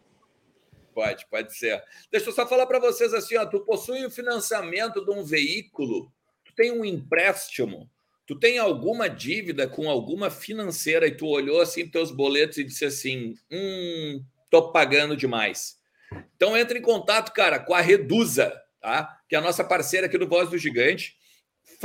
[0.95, 1.83] Pode, pode ser.
[2.11, 6.13] Deixa eu só falar para vocês assim, ó, tu possui o financiamento de um veículo,
[6.45, 7.91] tu tem um empréstimo,
[8.27, 12.85] tu tem alguma dívida com alguma financeira e tu olhou assim teus boletos e disse
[12.85, 15.79] assim, hum, tô pagando demais.
[16.37, 19.19] Então entre em contato, cara, com a Reduza, tá?
[19.29, 21.17] Que é a nossa parceira aqui do Voz do Gigante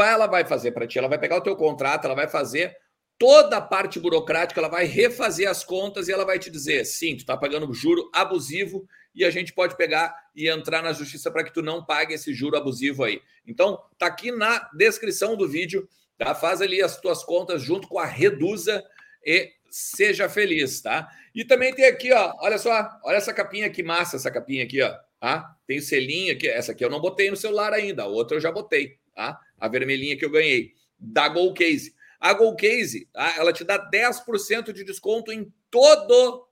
[0.05, 2.75] ela vai fazer para ti, ela vai pegar o teu contrato, ela vai fazer
[3.17, 7.15] toda a parte burocrática, ela vai refazer as contas e ela vai te dizer, sim,
[7.15, 11.43] tu está pagando juro abusivo e a gente pode pegar e entrar na justiça para
[11.43, 13.19] que tu não pague esse juro abusivo aí.
[13.47, 16.35] Então, tá aqui na descrição do vídeo, tá?
[16.35, 18.83] Faz ali as tuas contas junto com a Reduza
[19.25, 21.09] e seja feliz, tá?
[21.33, 24.81] E também tem aqui, ó, olha só, olha essa capinha que massa, essa capinha aqui,
[24.81, 25.55] ó, tá?
[25.65, 28.51] Tem selinho aqui, essa aqui eu não botei no celular ainda, a outra eu já
[28.51, 29.39] botei, tá?
[29.59, 31.95] A vermelhinha que eu ganhei, da Gold Case.
[32.19, 33.35] A Gold Case, tá?
[33.37, 36.47] ela te dá 10% de desconto em todo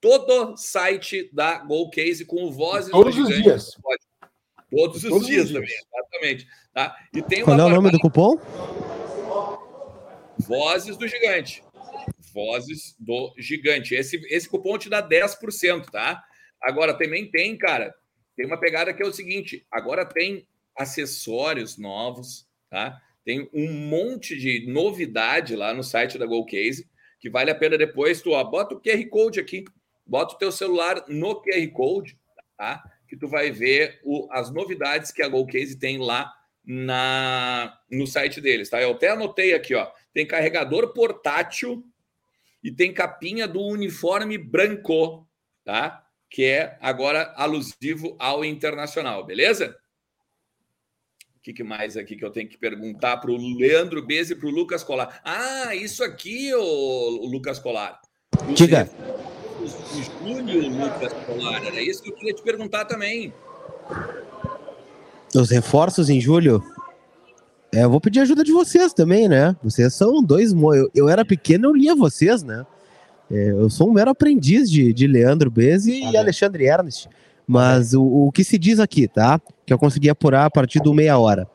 [0.00, 3.76] todo site da Gold Case com vozes todos os dias.
[4.70, 5.84] Todos os todos dias os também, dias.
[5.92, 6.48] exatamente.
[6.72, 6.96] Tá?
[7.12, 8.38] E tem Qual é o nome do cupom?
[10.38, 11.62] Vozes do Gigante.
[12.32, 13.94] Vozes do Gigante.
[13.94, 16.22] Esse, esse cupom te dá 10%, tá?
[16.62, 17.94] Agora também tem, cara,
[18.36, 20.46] tem uma pegada que é o seguinte: agora tem
[20.76, 23.02] acessórios novos, tá?
[23.24, 26.88] Tem um monte de novidade lá no site da GoCase
[27.20, 29.64] que vale a pena depois tu ó, bota o QR Code aqui,
[30.06, 32.18] bota o teu celular no QR Code,
[32.56, 32.82] tá?
[33.06, 36.32] Que tu vai ver o, as novidades que a GoCase tem lá
[36.64, 38.80] na no site deles, tá?
[38.80, 39.90] Eu até anotei aqui, ó.
[40.14, 41.84] Tem carregador portátil
[42.64, 45.28] e tem capinha do uniforme branco,
[45.64, 46.02] tá?
[46.30, 49.76] Que é agora alusivo ao internacional, beleza?
[51.40, 54.34] O que, que, mais aqui que eu tenho que perguntar para o Leandro Bez e
[54.34, 55.22] para o Lucas Colar?
[55.24, 57.98] Ah, isso aqui, o, Lucas Colar.
[58.54, 58.90] Diga.
[60.22, 63.32] Júnior Lucas Colar, era isso que eu queria te perguntar também.
[65.34, 66.62] Os reforços em julho?
[67.72, 69.56] É, eu vou pedir ajuda de vocês também, né?
[69.62, 70.52] Vocês são dois.
[70.52, 72.66] Eu, eu era pequeno, eu lia vocês, né?
[73.30, 77.08] É, eu sou um mero aprendiz de, de Leandro Bez e ah, Alexandre Ernest.
[77.52, 79.40] Mas o, o que se diz aqui, tá?
[79.66, 81.48] Que eu consegui apurar a partir do meia hora.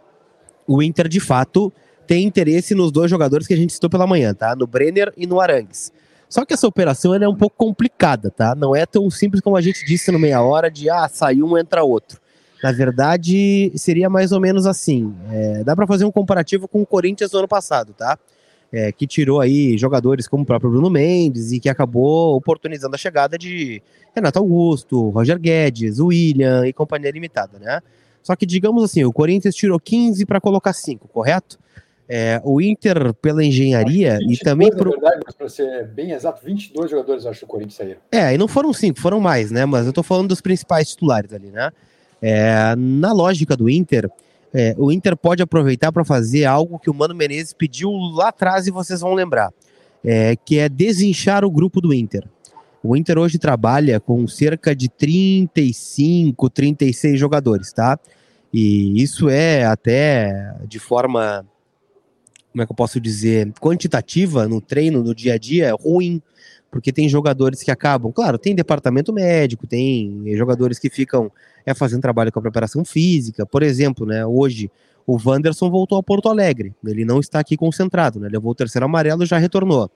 [0.67, 1.71] O Inter, de fato,
[2.05, 4.53] tem interesse nos dois jogadores que a gente citou pela manhã, tá?
[4.58, 5.93] No Brenner e no Arangues.
[6.27, 8.53] Só que essa operação é um pouco complicada, tá?
[8.53, 11.58] Não é tão simples como a gente disse no meia hora de ah, sai um,
[11.58, 12.19] entra outro.
[12.62, 15.15] Na verdade, seria mais ou menos assim.
[15.31, 18.19] É, dá para fazer um comparativo com o Corinthians do ano passado, tá?
[18.77, 22.97] É, que tirou aí jogadores como o próprio Bruno Mendes e que acabou oportunizando a
[22.97, 23.81] chegada de
[24.13, 27.79] Renato Augusto, Roger Guedes, William e companhia limitada, né?
[28.21, 31.57] Só que, digamos assim, o Corinthians tirou 15 para colocar 5, correto?
[32.09, 34.69] É, o Inter, pela engenharia e também.
[34.69, 34.89] Por...
[34.89, 37.99] verdade, para ser bem exato, 22 jogadores acho que o Corinthians saíram.
[38.11, 39.65] É, e não foram 5, foram mais, né?
[39.65, 41.71] Mas eu tô falando dos principais titulares ali, né?
[42.21, 44.09] É, na lógica do Inter,
[44.57, 48.67] é, o Inter pode aproveitar para fazer algo que o Mano Menezes pediu lá atrás
[48.67, 49.51] e vocês vão lembrar,
[50.01, 52.25] é, que é desinchar o grupo do Inter.
[52.81, 57.99] O Inter hoje trabalha com cerca de 35, 36 jogadores, tá?
[58.53, 61.45] E isso é até de forma,
[62.53, 66.21] como é que eu posso dizer, quantitativa no treino, no dia a dia, é ruim,
[66.71, 71.29] porque tem jogadores que acabam, claro, tem departamento médico, tem jogadores que ficam
[71.65, 73.45] é, fazendo trabalho com a preparação física.
[73.45, 74.69] Por exemplo, né, hoje
[75.06, 78.86] o Wanderson voltou a Porto Alegre, ele não está aqui concentrado, né, levou o terceiro
[78.86, 79.89] amarelo e já retornou.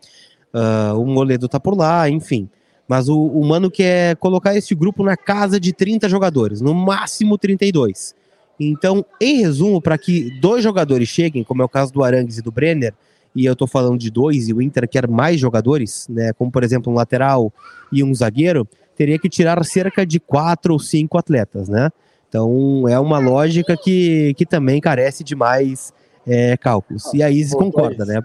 [0.54, 2.50] Uh, o Moledo está por lá, enfim.
[2.88, 7.38] Mas o, o Mano quer colocar esse grupo na casa de 30 jogadores, no máximo
[7.38, 8.16] 32.
[8.60, 12.42] Então, em resumo, para que dois jogadores cheguem, como é o caso do Arangues e
[12.42, 12.94] do Brenner,
[13.36, 16.64] e eu tô falando de dois, e o Inter quer mais jogadores, né, como por
[16.64, 17.54] exemplo um lateral
[17.92, 18.68] e um zagueiro,
[19.00, 21.90] teria que tirar cerca de quatro ou cinco atletas, né?
[22.28, 25.94] Então é uma lógica que, que também carece de mais
[26.28, 27.06] é, cálculos.
[27.14, 28.22] E a Isis concorda, né?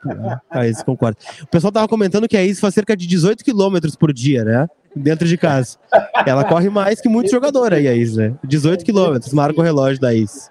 [0.51, 1.17] A Isis concorda.
[1.43, 4.67] O pessoal tava comentando que a Isis faz cerca de 18 quilômetros por dia, né?
[4.97, 5.79] Dentro de casa.
[6.27, 8.37] Ela corre mais que muito jogador aí, a Isis, né?
[8.43, 10.51] 18 quilômetros, marca o relógio da Isis.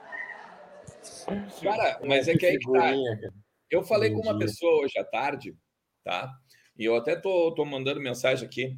[1.61, 2.93] Cara, mas é que aí que tá.
[3.69, 5.53] Eu falei com uma pessoa hoje à tarde,
[6.01, 6.31] tá?
[6.79, 8.77] E eu até tô, tô mandando mensagem aqui.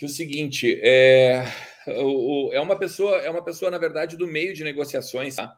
[0.00, 1.44] Que o seguinte, é,
[1.86, 5.54] o, é uma pessoa, é uma pessoa, na verdade, do meio de negociações, tá?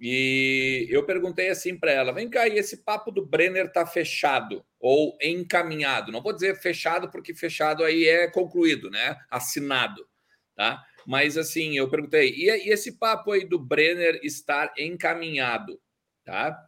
[0.00, 4.64] E eu perguntei assim para ela: vem cá, e esse papo do Brenner tá fechado
[4.80, 6.10] ou encaminhado?
[6.10, 9.18] Não vou dizer fechado, porque fechado aí é concluído, né?
[9.30, 10.08] Assinado,
[10.56, 10.82] tá?
[11.06, 15.78] Mas assim, eu perguntei: e, e esse papo aí do Brenner estar encaminhado,
[16.24, 16.58] tá?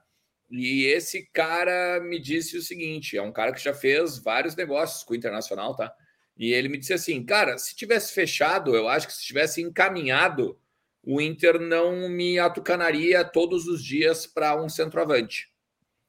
[0.50, 5.02] E esse cara me disse o seguinte: é um cara que já fez vários negócios
[5.02, 5.90] com o Internacional, tá?
[6.38, 10.59] E ele me disse assim: cara, se tivesse fechado, eu acho que se tivesse encaminhado,
[11.03, 15.49] o Inter não me atucanaria todos os dias para um centroavante.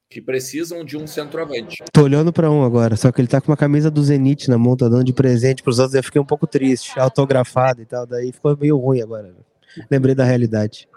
[0.09, 1.83] Que precisam de um centroavante.
[1.91, 4.57] Tô olhando para um agora, só que ele tá com uma camisa do Zenit na
[4.57, 5.95] mão, tá dando de presente pros outros.
[5.95, 8.05] Eu fiquei um pouco triste, autografado e tal.
[8.07, 9.35] Daí ficou meio ruim agora.
[9.91, 10.87] Lembrei da realidade.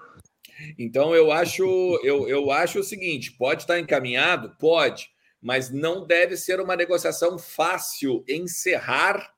[0.79, 1.65] Então eu acho,
[2.05, 4.55] eu, eu acho o seguinte: pode estar encaminhado?
[4.59, 5.11] Pode,
[5.41, 9.33] mas não deve ser uma negociação fácil encerrar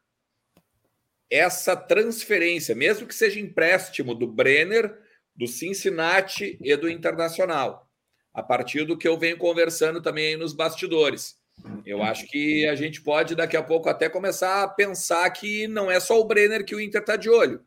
[1.31, 4.99] essa transferência, mesmo que seja empréstimo do Brenner,
[5.35, 7.89] do Cincinnati e do Internacional,
[8.35, 11.37] a partir do que eu venho conversando também nos bastidores.
[11.87, 15.91] Eu acho que a gente pode daqui a pouco até começar a pensar que não
[15.91, 17.61] é só o Brenner que o Inter está de olho.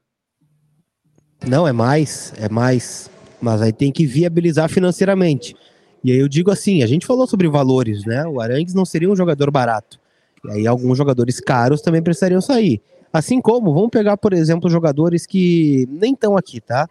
[1.48, 3.10] Não, é mais, é mais.
[3.42, 5.56] Mas aí tem que viabilizar financeiramente.
[6.06, 8.24] E aí eu digo assim, a gente falou sobre valores, né?
[8.28, 10.00] O Arangues não seria um jogador barato.
[10.46, 12.80] E aí alguns jogadores caros também precisariam sair.
[13.12, 16.88] Assim como, vamos pegar, por exemplo, jogadores que nem estão aqui, tá?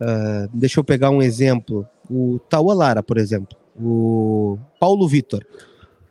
[0.00, 1.84] Uh, deixa eu pegar um exemplo.
[2.08, 3.58] O Tauá Lara, por exemplo.
[3.76, 5.44] O Paulo Vitor.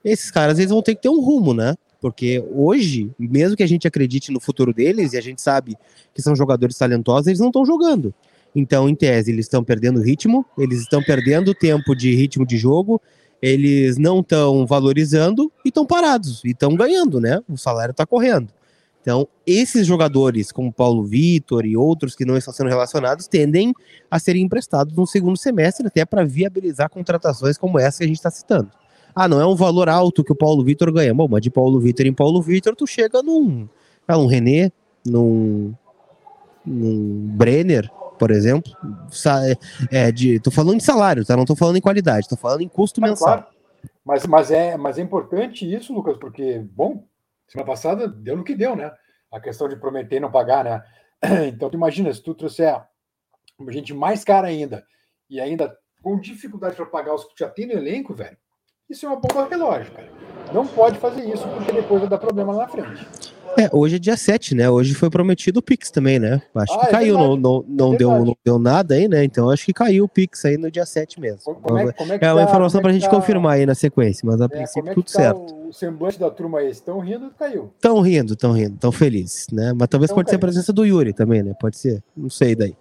[0.04, 1.76] Esses caras, eles vão ter que ter um rumo, né?
[2.02, 5.78] Porque hoje, mesmo que a gente acredite no futuro deles, e a gente sabe
[6.14, 8.14] que são jogadores talentosos, eles não estão jogando.
[8.56, 13.02] Então, em tese, eles estão perdendo ritmo, eles estão perdendo tempo de ritmo de jogo,
[13.42, 17.42] eles não estão valorizando e estão parados, e estão ganhando, né?
[17.50, 18.50] O salário está correndo.
[19.02, 23.74] Então, esses jogadores, como Paulo Vitor e outros que não estão sendo relacionados, tendem
[24.12, 28.18] a serem emprestados no segundo semestre, até para viabilizar contratações como essa que a gente
[28.18, 28.70] está citando.
[29.16, 31.14] Ah, não é um valor alto que o Paulo Vitor ganha.
[31.14, 33.68] Bom, mas de Paulo Vitor em Paulo Vitor, tu chega num,
[34.08, 34.72] ah, num René,
[35.04, 35.74] num,
[36.64, 38.72] num Brenner, por exemplo.
[39.92, 41.36] É, de, tô falando de salário, tá?
[41.36, 43.28] Não tô falando em qualidade, tô falando em custo mensal.
[43.28, 43.46] Claro.
[44.06, 47.04] Mas, mas, é, mas é importante isso, Lucas, porque, bom,
[47.52, 48.94] Semana passada deu no que deu, né?
[49.30, 50.84] A questão de prometer e não pagar, né?
[51.50, 52.82] Então, tu imagina, se tu trouxer
[53.70, 54.86] gente mais cara ainda
[55.30, 58.38] e ainda com dificuldade para pagar os que já tem no elenco, velho,
[58.90, 60.10] isso é uma bomba relógio, cara.
[60.54, 63.31] Não pode fazer isso, porque depois vai dar problema lá na frente.
[63.58, 64.70] É, hoje é dia 7, né?
[64.70, 66.42] Hoje foi prometido o Pix também, né?
[66.56, 69.24] Acho ah, que é caiu, não, não, não, é deu, não deu nada aí, né?
[69.24, 71.56] Então acho que caiu o Pix aí no dia 7 mesmo.
[71.56, 73.10] Como é, como é, é uma tá, informação é para a gente tá...
[73.10, 75.56] confirmar aí na sequência, mas a é, princípio tudo tá certo.
[75.68, 77.72] O semblante da turma aí, estão rindo caiu?
[77.76, 79.74] Estão rindo, estão rindo, estão felizes, né?
[79.78, 80.32] Mas talvez pode caiu.
[80.32, 81.54] ser a presença do Yuri também, né?
[81.60, 82.76] Pode ser, não sei daí.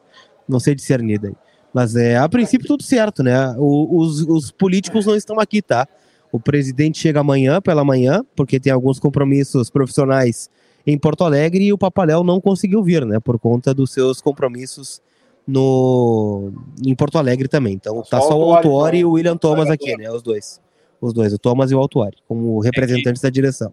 [0.48, 1.34] Não sei discernir daí.
[1.72, 3.54] Mas é, a princípio tudo certo, né?
[3.58, 5.86] O, os, os políticos não estão aqui, tá?
[6.32, 10.48] O presidente chega amanhã, pela manhã, porque tem alguns compromissos profissionais
[10.86, 15.00] em Porto Alegre e o Papaléu não conseguiu vir, né, por conta dos seus compromissos
[15.46, 16.52] no
[16.84, 17.74] em Porto Alegre também.
[17.74, 20.60] Então tá só o Autuori e o William Thomas aqui, né, os dois.
[21.00, 23.72] Os dois, o Thomas e o Autuori, como representantes da direção.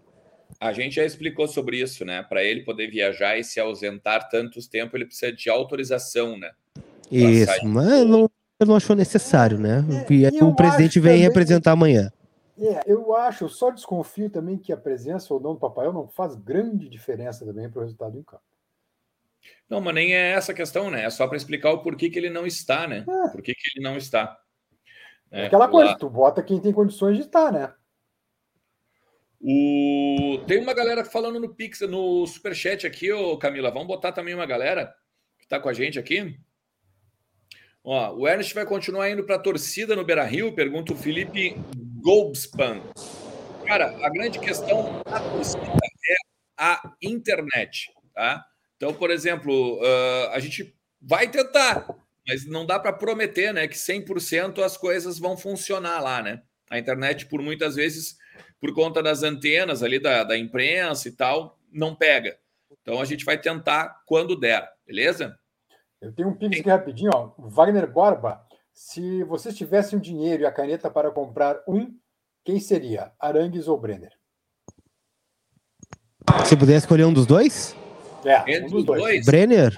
[0.58, 2.22] A gente já explicou sobre isso, né?
[2.22, 6.50] Para ele poder viajar e se ausentar tantos tempo, ele precisa de autorização, né?
[7.12, 8.30] Isso, mas não,
[8.66, 9.84] não achou necessário, né?
[9.90, 11.22] É, o presidente vem também...
[11.22, 12.10] representar amanhã.
[12.60, 16.08] É, eu acho, eu só desconfio também que a presença ou não do Papai não
[16.08, 18.42] faz grande diferença também para o resultado em campo.
[19.68, 21.04] Não, mas nem é essa a questão, né?
[21.04, 23.04] É só para explicar o porquê que ele não está, né?
[23.08, 23.28] É.
[23.28, 24.36] Por que, que ele não está.
[25.30, 25.98] É, aquela coisa, lá...
[25.98, 27.72] tu bota quem tem condições de estar, né?
[29.40, 30.42] O...
[30.48, 33.70] Tem uma galera falando no Pix, no Superchat aqui, ô Camila.
[33.70, 34.92] Vamos botar também uma galera
[35.38, 36.36] que está com a gente aqui.
[37.84, 40.54] Ó, o Ernest vai continuar indo para a torcida no Beira Rio?
[40.54, 41.56] Pergunta o Felipe
[42.00, 42.82] Golbspan.
[43.66, 46.16] Cara, a grande questão da torcida é
[46.56, 48.44] a internet, tá?
[48.76, 51.86] Então, por exemplo, uh, a gente vai tentar,
[52.26, 56.42] mas não dá para prometer, né, que 100% as coisas vão funcionar lá, né?
[56.70, 58.16] A internet, por muitas vezes,
[58.60, 62.38] por conta das antenas ali da, da imprensa e tal, não pega.
[62.80, 65.38] Então a gente vai tentar quando der, beleza?
[66.00, 67.32] Eu tenho um pix aqui rapidinho, ó.
[67.38, 68.47] Wagner Borba.
[68.80, 71.92] Se vocês tivessem o dinheiro e a caneta para comprar um,
[72.44, 73.10] quem seria?
[73.18, 74.12] Arangues ou Brenner?
[76.44, 77.74] Se puder escolher um dos dois?
[78.24, 79.00] É, Entre um dos os dois.
[79.02, 79.74] dois, Brenner?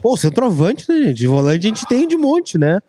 [0.00, 1.14] Pô, centroavante, né, gente?
[1.16, 2.80] De volante a gente tem de monte, né?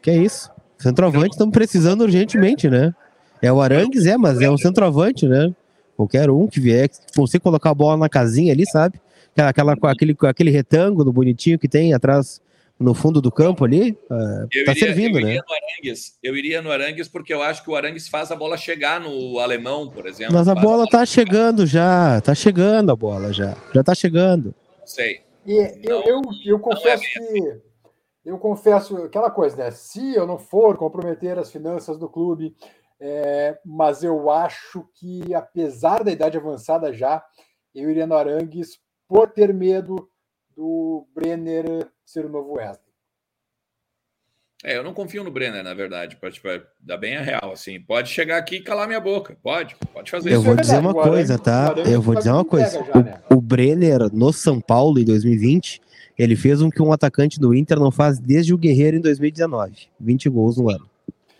[0.00, 0.48] Que é isso?
[0.78, 2.94] Centroavante estamos precisando urgentemente, né?
[3.42, 5.52] É o Arangues, é, mas é um centroavante, né?
[5.96, 9.00] Qualquer um que vier, se você colocar a bola na casinha ali, sabe?
[9.36, 12.40] Aquela, aquela- aquele, aquele retângulo bonitinho que tem atrás
[12.78, 15.30] no fundo do campo ali, eu tá iria, servindo, eu né?
[15.30, 16.18] iria Arangues.
[16.22, 19.38] Eu iria no Arangues porque eu acho que o Arangues faz a bola chegar no
[19.38, 20.34] alemão, por exemplo.
[20.34, 24.54] Mas a Faz bola tá chegando já, tá chegando a bola já, já tá chegando.
[24.84, 25.22] Sei.
[25.44, 27.68] E eu, eu, eu confesso bem que
[28.28, 29.70] eu confesso aquela coisa, né?
[29.70, 32.54] Se eu não for comprometer as finanças do clube,
[33.00, 37.24] é, mas eu acho que, apesar da idade avançada já,
[37.74, 40.10] eu iria no Arangues por ter medo
[40.62, 42.88] do Brenner ser o novo Wesley.
[44.64, 46.48] É, eu não confio no Brenner, na verdade, para tipo,
[46.80, 47.80] dar bem a real, assim.
[47.80, 49.38] Pode chegar aqui e calar minha boca.
[49.40, 51.60] Pode, pode fazer Eu Isso vou é dizer verdade, uma o coisa, Arangues- tá?
[51.68, 52.80] o Arangues Eu vou dizer uma coisa.
[52.80, 53.22] né?
[53.30, 55.80] O, o Brenner no São Paulo em 2020,
[56.18, 59.86] ele fez um que um atacante do Inter não faz desde o Guerreiro em 2019.
[60.00, 60.90] 20 gols no ano.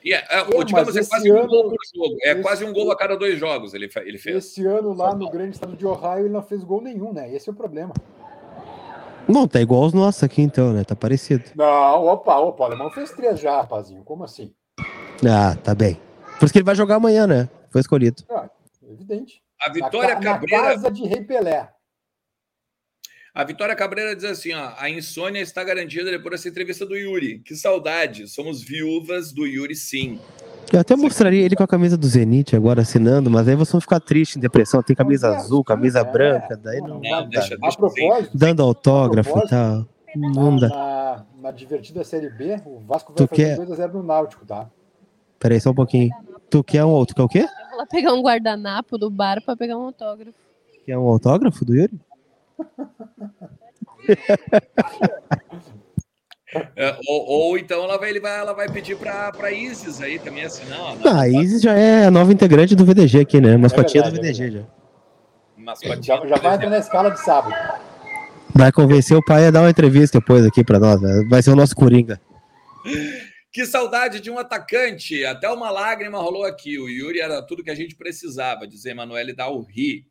[0.04, 2.16] E é, é, É, digamos, é quase um ano- gol por jogo.
[2.22, 4.36] É esse- quase um gol a cada dois jogos ele, ele fez.
[4.36, 7.34] Esse ano lá no grande estado de Ohio ele não fez gol nenhum, né?
[7.34, 7.92] Esse é o problema.
[9.28, 10.84] Não, tá igual os nossos aqui então, né?
[10.84, 11.44] Tá parecido.
[11.54, 14.02] Não, opa, opa, o alemão fez três já, rapazinho.
[14.02, 14.52] Como assim?
[15.28, 16.00] Ah, tá bem.
[16.38, 17.48] Por isso que ele vai jogar amanhã, né?
[17.70, 18.22] Foi escolhido.
[18.30, 18.48] Ah,
[18.90, 19.42] evidente.
[19.60, 21.68] A Na, Vitória na Cabreira, casa de Rei Pelé.
[23.34, 27.40] a Vitória Cabreira diz assim, ó, a insônia está garantida depois dessa entrevista do Yuri.
[27.40, 30.20] Que saudade, somos viúvas do Yuri sim.
[30.72, 33.80] Eu até mostraria ele com a camisa do Zenit agora assinando, mas aí vocês vão
[33.80, 34.82] ficar tristes em depressão.
[34.82, 37.18] Tem camisa azul, camisa É, branca, daí não, não, deixa, dá.
[37.18, 37.76] A deixa assim.
[37.78, 39.86] propósito, Dando autógrafo e tal.
[40.14, 40.68] Não na, dá.
[40.68, 44.68] na, na divertida Série B, o Vasco vai Tu quer- fazer 2x0 no Náutico, tá?
[45.38, 46.10] Peraí, só um pouquinho.
[46.50, 47.40] Tu quer um tu quer o quê?
[47.40, 50.34] Eu vou lá pegar um guardanapo do bar pra pegar um autógrafo.
[50.84, 51.98] Quer um autógrafo do Yuri?
[56.76, 60.18] É, ou, ou então ela vai, ele vai, ela vai pedir para pra Isis aí
[60.18, 60.80] também assinar.
[60.80, 63.56] ó, Ah, a Isis já é a nova integrante do VDG aqui, né?
[63.56, 64.66] Mascotinha do verdade, é VDG já.
[65.56, 67.54] mascotinha Já, já vai entrar na escala de sábado.
[68.54, 71.00] Vai convencer o pai a dar uma entrevista depois aqui pra nós.
[71.02, 71.22] né?
[71.28, 72.20] Vai ser o nosso Coringa.
[73.50, 75.24] Que saudade de um atacante.
[75.24, 76.78] Até uma lágrima rolou aqui.
[76.78, 80.06] O Yuri era tudo que a gente precisava, diz Emanuele Dalri.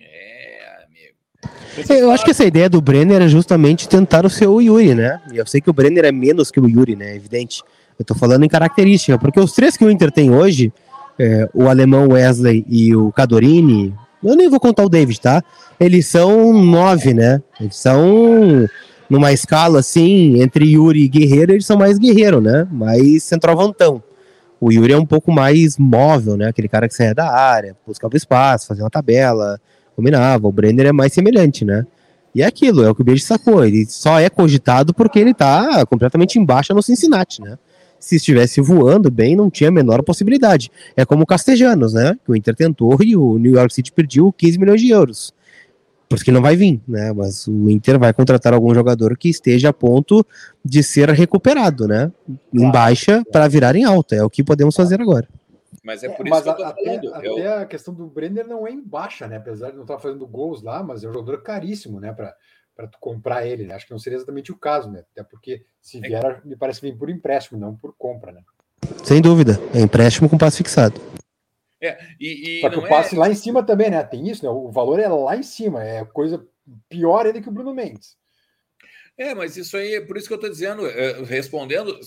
[0.00, 0.77] É.
[1.88, 5.20] Eu acho que essa ideia do Brenner é justamente tentar o seu Yuri, né?
[5.32, 7.14] E eu sei que o Brenner é menos que o Yuri, né?
[7.14, 7.62] Evidente.
[7.98, 10.72] Eu tô falando em característica, porque os três que o Inter tem hoje,
[11.18, 15.42] é, o alemão Wesley e o Cadorini, eu nem vou contar o David, tá?
[15.78, 17.40] Eles são nove, né?
[17.60, 18.68] Eles são
[19.08, 22.66] numa escala assim, entre Yuri e Guerreiro, eles são mais guerreiro, né?
[22.70, 24.02] Mais centroavantão.
[24.60, 26.48] O Yuri é um pouco mais móvel, né?
[26.48, 29.60] Aquele cara que saia da área, buscava espaço, fazia uma tabela,
[29.98, 30.46] combinava.
[30.46, 31.84] O Brenner é mais semelhante, né?
[32.32, 33.64] E é aquilo, é o que o Beijo sacou.
[33.64, 37.58] Ele só é cogitado porque ele tá completamente embaixo no Cincinnati, né?
[37.98, 40.70] Se estivesse voando bem, não tinha a menor possibilidade.
[40.96, 42.16] É como o Castejanos, né?
[42.24, 45.34] Que o Inter tentou e o New York City perdeu 15 milhões de euros.
[46.08, 47.12] Por isso que não vai vir, né?
[47.12, 50.24] Mas o Inter vai contratar algum jogador que esteja a ponto
[50.64, 52.12] de ser recuperado, né?
[52.54, 54.14] Em baixa para virar em alta.
[54.14, 55.28] É o que podemos fazer agora.
[55.88, 57.14] Mas é por É, isso que eu tô a- até, falando.
[57.14, 59.38] até Eu- a questão do Brenner não é em baixa, né?
[59.38, 62.12] Apesar de não estar fazendo gols lá, mas é um jogador caríssimo, né?
[62.12, 63.64] Para tu comprar ele.
[63.64, 63.74] né?
[63.74, 65.02] Acho que não seria exatamente o caso, né?
[65.12, 68.42] Até porque se vier, me parece vir por empréstimo, não por compra, né?
[69.02, 69.52] Sem dúvida.
[69.74, 71.00] É empréstimo com passe fixado.
[71.80, 74.02] É, e, e Só que não o passe é, lá em cima também, né?
[74.04, 74.50] Tem isso, né?
[74.50, 76.46] O valor é lá em cima, é coisa
[76.86, 78.14] pior ainda que o Bruno Mendes.
[79.16, 81.98] é, mas isso aí, por isso que eu tô dizendo, é, respondendo,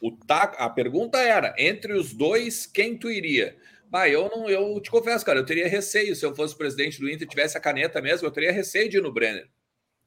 [0.00, 3.56] o tá, a pergunta era, entre os dois, quem tu iria?
[3.92, 7.08] Ah, eu não, eu te confesso, cara, eu teria receio se eu fosse presidente do
[7.08, 9.48] Inter, tivesse a caneta mesmo, eu teria receio de ir no Brenner.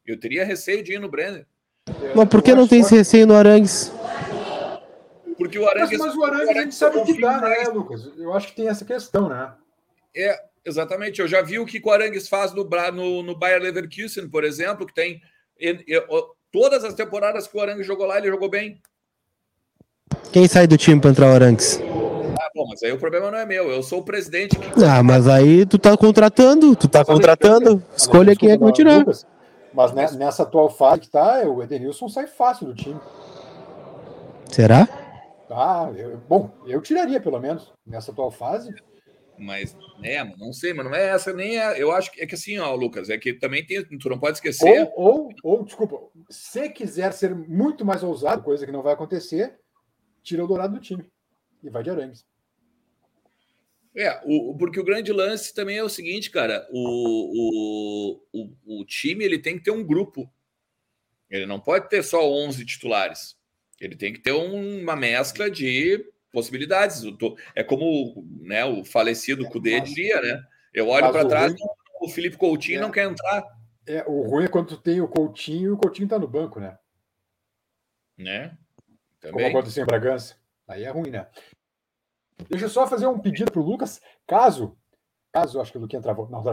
[0.06, 1.48] Eu teria receio de ir no Brenner.
[2.16, 3.92] Mas por que Eu não tem esse receio no Arangues?
[5.38, 6.00] Porque o Mas, Arangues...
[6.00, 8.12] mas o Arangues a gente sabe o que dá, né, Lucas?
[8.18, 9.54] Eu acho que tem essa questão, né?
[10.16, 11.22] É, exatamente.
[11.22, 12.64] Eu já vi o que o Arangues faz no,
[12.94, 15.22] no, no Bayer Leverkusen, por exemplo, que tem...
[15.60, 18.82] e- e- o- todas as temporadas que o Arangues jogou lá, ele jogou bem.
[20.32, 21.80] Quem sai do time para entrar o Arangues?
[22.40, 23.70] Ah, bom, mas aí o problema não é meu.
[23.70, 24.84] Eu sou o presidente que...
[24.84, 27.84] Ah, mas aí tu tá contratando, tu tá contratando.
[27.96, 29.06] Escolha quem é que vai tirar.
[29.74, 33.00] Mas ne- nessa atual fase que tá, o Edenilson sai fácil do time.
[34.52, 34.88] Será?
[35.50, 38.74] Ah, eu, bom, eu tiraria pelo menos nessa atual fase.
[39.38, 41.82] Mas, é, não sei, mas não é essa nem é.
[41.82, 43.84] Eu acho que é que assim, ó, Lucas, é que também tem.
[43.84, 44.90] Tu não pode esquecer.
[44.96, 45.98] Ou, ou, ou, desculpa,
[46.30, 49.56] se quiser ser muito mais ousado, coisa que não vai acontecer,
[50.24, 51.06] tira o Dourado do time
[51.64, 52.26] e vai de Arangues.
[53.96, 58.86] É, o, porque o grande lance também é o seguinte, cara, o, o, o, o
[58.86, 60.32] time ele tem que ter um grupo.
[61.30, 63.38] Ele não pode ter só 11 titulares.
[63.80, 67.04] Ele tem que ter uma mescla de possibilidades.
[67.56, 70.44] É como né, o falecido Cudê é, dizia, né?
[70.74, 71.62] Eu olho para trás, ruim,
[72.02, 73.44] o Felipe Coutinho é, não quer entrar.
[73.88, 76.78] É, o ruim é quando tem o Coutinho e o Coutinho tá no banco, né?
[78.18, 78.58] Né?
[79.20, 79.46] Também.
[79.46, 80.36] Como aconteceu em Bragança.
[80.68, 81.28] Aí é ruim, né?
[82.50, 84.02] Deixa eu só fazer um pedido pro Lucas.
[84.26, 84.78] Caso,
[85.32, 86.30] caso, acho que o Luquinha travou.
[86.30, 86.44] Não,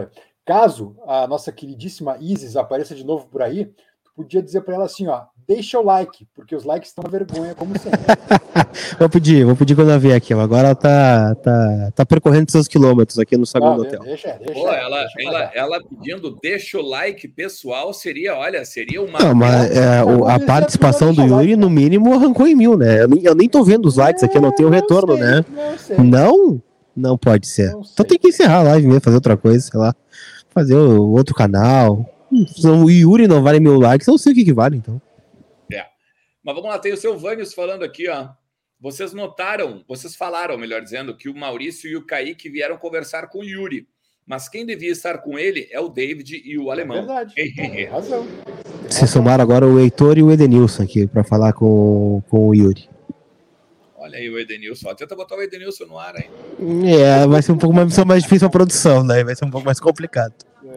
[0.45, 3.73] caso a nossa queridíssima Isis apareça de novo por aí,
[4.17, 7.55] podia dizer para ela assim, ó, deixa o like, porque os likes estão uma vergonha,
[7.55, 8.01] como sempre.
[8.99, 10.33] vou pedir, vou pedir quando ela vier aqui.
[10.33, 14.01] Agora ela tá, tá, tá percorrendo seus quilômetros aqui no segundo hotel.
[14.03, 19.03] Deixa, deixa, Pô, ela, deixa ela, ela, pedindo deixa o like pessoal seria, olha, seria
[19.03, 19.19] uma.
[19.19, 23.03] Não, mas é, o, a participação do Yuri, no mínimo, arrancou em mil, né?
[23.03, 25.45] Eu nem, eu nem tô vendo os likes aqui, eu não tenho retorno, sei, né?
[25.99, 26.63] Não, não?
[26.97, 27.73] Não pode ser.
[27.73, 29.95] Não então tem que encerrar a live mesmo, fazer outra coisa, sei lá.
[30.49, 32.07] Fazer outro canal
[32.65, 35.01] o Yuri não vale mil likes, eu não sei o que, que vale, então.
[35.73, 35.87] É.
[36.43, 38.29] Mas vamos lá, tem o seu Vânios falando aqui, ó.
[38.79, 43.39] Vocês notaram, vocês falaram, melhor dizendo, que o Maurício e o Kaique vieram conversar com
[43.39, 43.89] o Yuri.
[44.27, 46.97] Mas quem devia estar com ele é o David e o alemão.
[46.97, 47.35] É verdade.
[47.55, 48.27] Tem razão.
[48.91, 52.89] Se somaram agora o Heitor e o Edenilson aqui para falar com, com o Yuri.
[53.97, 54.95] Olha aí o Edenilson.
[54.95, 56.29] Tenta botar o Edenilson no ar aí.
[56.93, 59.25] É, vai ser um pouco mais, mais difícil a produção, né?
[59.25, 60.35] Vai ser um pouco mais complicado.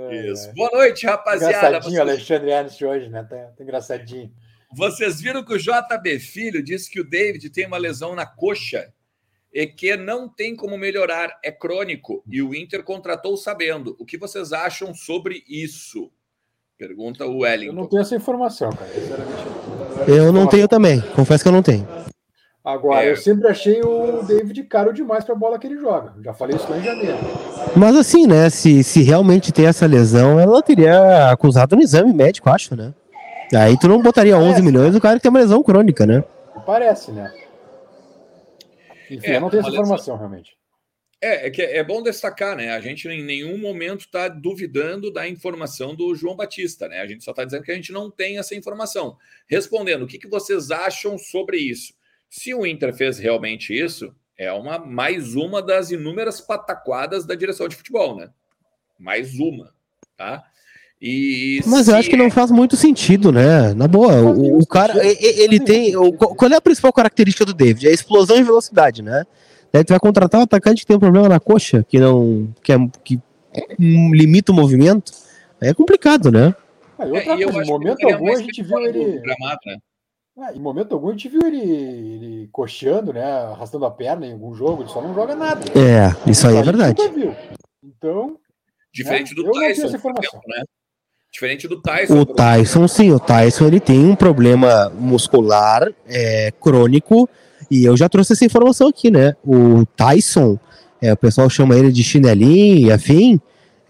[0.08, 0.50] É, Isso.
[0.50, 0.54] É.
[0.54, 1.56] Boa noite, rapaziada.
[1.56, 2.00] Engraçadinho Vocês...
[2.00, 3.24] Alexandre Ernst hoje, né?
[3.24, 4.32] Tá, tá engraçadinho.
[4.72, 8.94] Vocês viram que o JB Filho disse que o David tem uma lesão na coxa
[9.52, 13.96] e que não tem como melhorar, é crônico, e o Inter contratou sabendo.
[14.00, 16.12] O que vocês acham sobre isso?
[16.78, 17.74] Pergunta o Wellington.
[17.74, 18.92] Eu não tenho essa informação, cara.
[20.08, 21.88] Eu não tenho também, confesso que eu não tenho.
[22.70, 23.12] Agora, é.
[23.12, 26.14] eu sempre achei o David caro demais para a bola que ele joga.
[26.24, 27.18] Já falei isso lá em janeiro.
[27.76, 28.48] Mas assim, né?
[28.52, 32.94] Se, se realmente tem essa lesão, ela teria acusado no exame médico, acho, né?
[33.56, 36.24] Aí tu não botaria 11 milhões o cara que tem uma lesão crônica, né?
[36.64, 37.34] Parece, né?
[39.10, 40.18] Enfim, é, eu não tenho essa informação, lesão...
[40.18, 40.56] realmente.
[41.20, 42.70] É, é que é bom destacar, né?
[42.72, 47.02] A gente em nenhum momento está duvidando da informação do João Batista, né?
[47.02, 49.18] A gente só está dizendo que a gente não tem essa informação.
[49.50, 51.98] Respondendo, o que, que vocês acham sobre isso?
[52.30, 57.68] Se o Inter fez realmente isso, é uma mais uma das inúmeras pataquadas da direção
[57.68, 58.30] de futebol, né?
[58.98, 59.74] Mais uma,
[60.16, 60.44] tá?
[61.02, 63.74] E Mas eu acho que não faz muito sentido, né?
[63.74, 65.96] Na boa, o, o cara, ele tem.
[65.96, 67.88] O, qual é a principal característica do David?
[67.88, 69.26] É a explosão e velocidade, né?
[69.72, 72.54] Daí tu vai contratar um atacante que tem um problema na coxa, que não.
[72.62, 73.20] que, é, que
[73.80, 75.14] limita o movimento.
[75.62, 76.54] Aí é complicado, né?
[76.98, 79.20] Ah, e outra é, coisa, em momento algum a gente viu ele.
[79.22, 79.78] Gramado, né?
[80.38, 83.24] Ah, em momento algum a gente viu ele, ele coxeando, né?
[83.24, 85.62] Arrastando a perna em algum jogo, ele só não joga nada.
[85.78, 87.02] É, isso aí é verdade.
[87.84, 88.38] Então.
[88.94, 89.44] Diferente né?
[89.44, 90.14] do Tyson, exemplo,
[90.48, 90.64] né?
[91.32, 92.20] Diferente do Tyson.
[92.20, 97.30] O Tyson, sim, o Tyson ele tem um problema muscular é, crônico.
[97.70, 99.36] E eu já trouxe essa informação aqui, né?
[99.46, 100.58] O Tyson,
[101.02, 103.40] é, o pessoal chama ele de chinelinho e afim.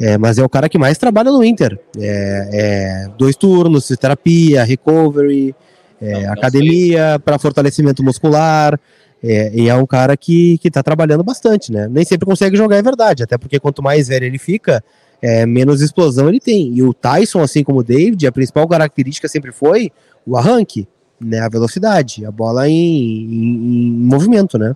[0.02, 1.80] É, mas é o cara que mais trabalha no Inter.
[1.98, 5.56] É, é dois turnos, terapia, recovery,
[6.02, 8.80] é, não, academia para fortalecimento muscular.
[9.22, 11.88] É, e é um cara que, que tá trabalhando bastante, né?
[11.90, 13.24] Nem sempre consegue jogar, é verdade.
[13.24, 14.84] Até porque quanto mais velho ele fica,
[15.22, 16.74] é, menos explosão ele tem.
[16.74, 19.92] E o Tyson, assim como o David, a principal característica sempre foi
[20.26, 20.88] o arranque,
[21.20, 21.40] né?
[21.40, 24.74] A velocidade, a bola em, em, em movimento, né?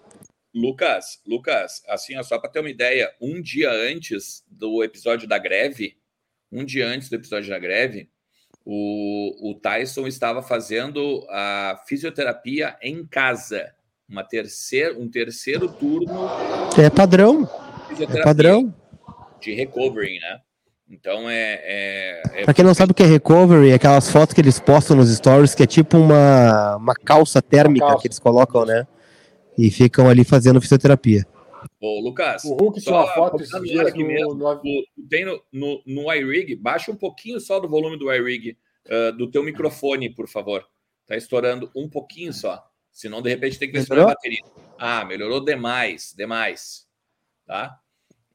[0.54, 5.96] Lucas, Lucas, assim, só para ter uma ideia, um dia antes do episódio da greve,
[6.52, 8.08] um dia antes do episódio da greve,
[8.66, 13.74] o, o Tyson estava fazendo a fisioterapia em casa.
[14.08, 16.30] Uma terceira, um terceiro turno.
[16.78, 17.50] É padrão.
[18.00, 18.74] É padrão.
[19.42, 20.40] De recovery, né?
[20.90, 21.60] Então é.
[21.64, 22.44] é, é...
[22.44, 25.14] Pra quem não sabe o que é recovery, é aquelas fotos que eles postam nos
[25.14, 28.02] stories, que é tipo uma, uma calça térmica uma calça.
[28.02, 28.86] que eles colocam, né?
[29.58, 31.26] E ficam ali fazendo fisioterapia.
[31.80, 35.08] Ô, Lucas, o Hulk tinha uma foto esses dias aqui no, mesmo, no...
[35.10, 38.58] tem no, no, no iRig, baixa um pouquinho só do volume do iRig
[38.88, 40.66] uh, do teu microfone, por favor.
[41.06, 42.66] Tá estourando um pouquinho só.
[42.92, 44.42] Senão, de repente, tem que ver se a bateria.
[44.78, 46.88] Ah, melhorou demais, demais.
[47.46, 47.80] Tá?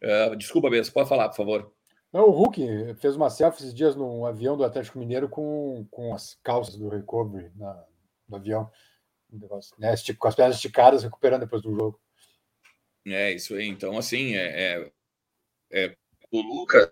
[0.03, 1.72] Uh, desculpa, Bessa, pode falar, por favor.
[2.12, 6.14] Não, o Hulk fez uma selfie esses dias num avião do Atlético Mineiro com, com
[6.14, 7.85] as calças do recovery na,
[8.29, 8.70] no avião.
[9.79, 12.01] né, com as pernas esticadas, recuperando depois do jogo.
[13.07, 13.66] É, isso aí.
[13.66, 14.90] Então, assim, é,
[15.72, 15.96] é, é
[16.30, 16.90] o Lucas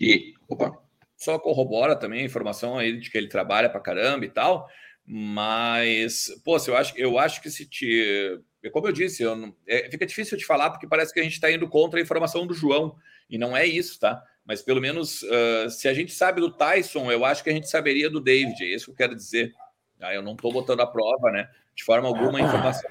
[0.00, 0.78] e opa,
[1.16, 4.68] só corrobora também a informação aí de que ele trabalha pra caramba e tal,
[5.04, 8.40] mas, pô, eu acho, eu acho que se te.
[8.72, 11.34] Como eu disse, eu não, é, fica difícil de falar porque parece que a gente
[11.34, 12.96] está indo contra a informação do João,
[13.30, 14.22] e não é isso, tá?
[14.44, 17.68] Mas pelo menos, uh, se a gente sabe do Tyson, eu acho que a gente
[17.68, 19.52] saberia do David, é isso que eu quero dizer.
[20.00, 21.48] Ah, eu não estou botando a prova, né?
[21.74, 22.90] De forma alguma, a informação.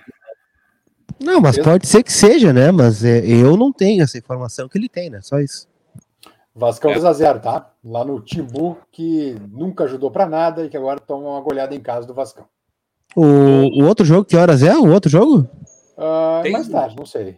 [1.20, 2.72] Não, mas pode ser que seja, né?
[2.72, 5.20] Mas é, eu não tenho essa informação que ele tem, né?
[5.22, 5.68] Só isso.
[6.54, 7.72] Vascão 2x0, tá?
[7.84, 11.82] Lá no Timbu, que nunca ajudou para nada e que agora toma uma goleada em
[11.82, 12.46] casa do Vascão.
[13.16, 14.74] O, o outro jogo, que horas é?
[14.78, 15.50] O outro jogo?
[15.98, 17.38] Uh, mais tarde, não sei.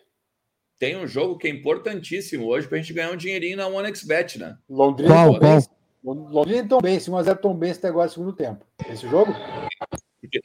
[0.80, 4.56] Tem um jogo que é importantíssimo hoje pra gente ganhar um dinheirinho na OneXBet, né?
[4.70, 5.60] Londrina qual, qual?
[6.04, 8.64] Londrina e Tom Benz, 1x0 Tom Benz até agora segundo tempo.
[8.88, 9.34] Esse jogo?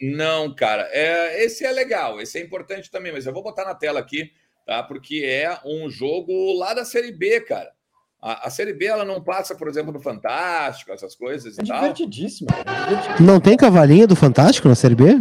[0.00, 0.88] Não, cara.
[0.92, 4.30] É, esse é legal, esse é importante também, mas eu vou botar na tela aqui,
[4.66, 4.82] tá?
[4.82, 7.72] Porque é um jogo lá da Série B, cara.
[8.20, 11.64] A, a, Série B ela não passa, por exemplo, no Fantástico, essas coisas é e
[11.64, 12.60] divertidíssimo, tal.
[12.60, 13.26] É divertidíssimo.
[13.26, 15.20] Não tem cavalinho do Fantástico na Série B?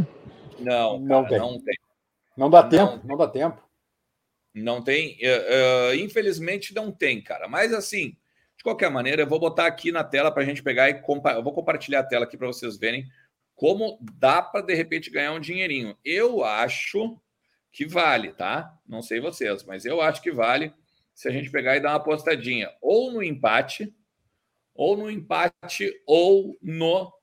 [0.60, 1.40] Não, não, tem.
[1.40, 1.76] não tem.
[2.38, 3.10] Não dá não tempo, tem.
[3.10, 3.64] não dá tempo.
[4.54, 5.18] Não tem.
[5.18, 7.48] Uh, uh, infelizmente não tem, cara.
[7.48, 8.16] Mas assim,
[8.58, 11.32] de qualquer maneira, eu vou botar aqui na tela para a gente pegar e compa
[11.32, 13.06] eu vou compartilhar a tela aqui para vocês verem
[13.62, 15.96] como dá para de repente ganhar um dinheirinho.
[16.04, 17.16] Eu acho
[17.72, 18.76] que vale, tá?
[18.90, 20.74] Não sei vocês, mas eu acho que vale
[21.14, 23.94] se a gente pegar e dar uma apostadinha ou no empate,
[24.74, 27.14] ou no empate, ou no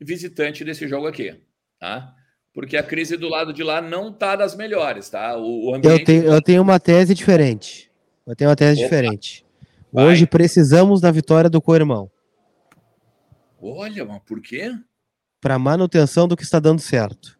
[0.00, 1.34] visitante desse jogo aqui,
[1.80, 2.14] tá?
[2.54, 5.36] Porque a crise do lado de lá não tá das melhores, tá?
[5.36, 5.98] O, o ambiente...
[5.98, 7.90] eu, tenho, eu tenho uma tese diferente.
[8.24, 8.88] Eu tenho uma tese Opa.
[8.88, 9.44] diferente.
[9.92, 10.30] Hoje Vai.
[10.30, 12.08] precisamos da vitória do co-irmão.
[13.60, 14.72] Olha, mas por quê?
[15.40, 17.38] Para manutenção do que está dando certo.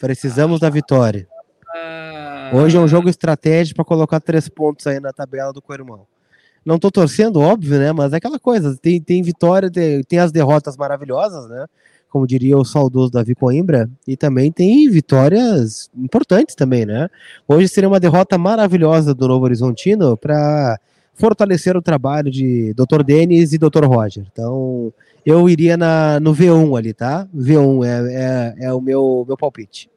[0.00, 1.28] Precisamos da vitória.
[2.52, 6.06] Hoje é um jogo estratégico para colocar três pontos aí na tabela do co-irmão.
[6.64, 7.92] Não tô torcendo, óbvio, né?
[7.92, 11.66] Mas é aquela coisa, tem, tem vitória, tem, tem as derrotas maravilhosas, né?
[12.10, 17.08] Como diria o saudoso Davi Coimbra, e também tem vitórias importantes também, né?
[17.46, 20.78] Hoje seria uma derrota maravilhosa do Novo Horizontino para
[21.18, 23.02] fortalecer o trabalho de Dr.
[23.04, 23.84] Denis e Dr.
[23.84, 24.24] Roger.
[24.32, 24.92] Então,
[25.26, 27.28] eu iria na, no V1 ali, tá?
[27.34, 28.14] V1 é,
[28.62, 29.90] é, é o meu, meu palpite.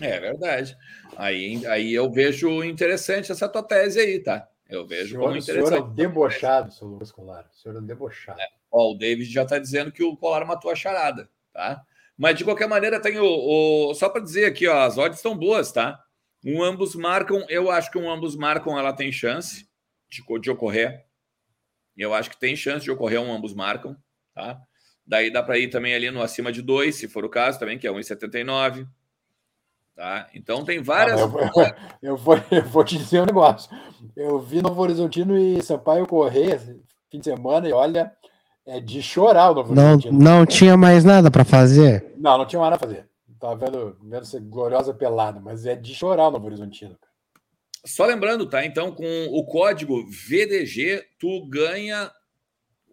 [0.00, 0.76] É verdade.
[1.16, 4.48] Aí, aí eu vejo interessante essa tua tese aí, tá?
[4.68, 5.64] Eu vejo senhor, como interessante.
[5.64, 7.48] O senhor é debochado, seu Lucas Colar.
[7.50, 8.40] O senhor é debochado.
[8.40, 8.48] É.
[8.70, 11.82] Ó, o David já está dizendo que o Colar matou a charada, tá?
[12.16, 13.24] Mas de qualquer maneira, tem o.
[13.24, 13.94] o...
[13.94, 15.98] Só para dizer aqui, ó, as odds estão boas, tá?
[16.44, 19.67] Um ambos marcam, eu acho que um ambos marcam, ela tem chance
[20.08, 21.04] de, de ocorrer.
[21.96, 23.96] Eu acho que tem chance de ocorrer um ambos marcam,
[24.34, 24.60] tá?
[25.06, 27.78] Daí dá para ir também ali no acima de 2, se for o caso, também,
[27.78, 28.86] que é 1,79.
[29.96, 30.28] Tá?
[30.34, 31.18] Então tem várias.
[31.18, 31.42] Ah, eu, vou,
[32.02, 33.70] eu, vou, eu, vou, te dizer um negócio.
[34.14, 36.60] Eu vi Novo Horizontino e Sampaio correr
[37.10, 38.12] fim de semana e olha,
[38.66, 40.18] é de chorar o Novo não, Horizontino.
[40.18, 42.14] Não tinha mais nada para fazer?
[42.16, 43.08] Não, não tinha mais nada para fazer.
[43.40, 46.96] Tava vendo, vendo essa gloriosa pelada, mas é de chorar o Novo Horizontino.
[47.84, 48.64] Só lembrando, tá?
[48.64, 52.10] Então, com o código VDG, tu ganha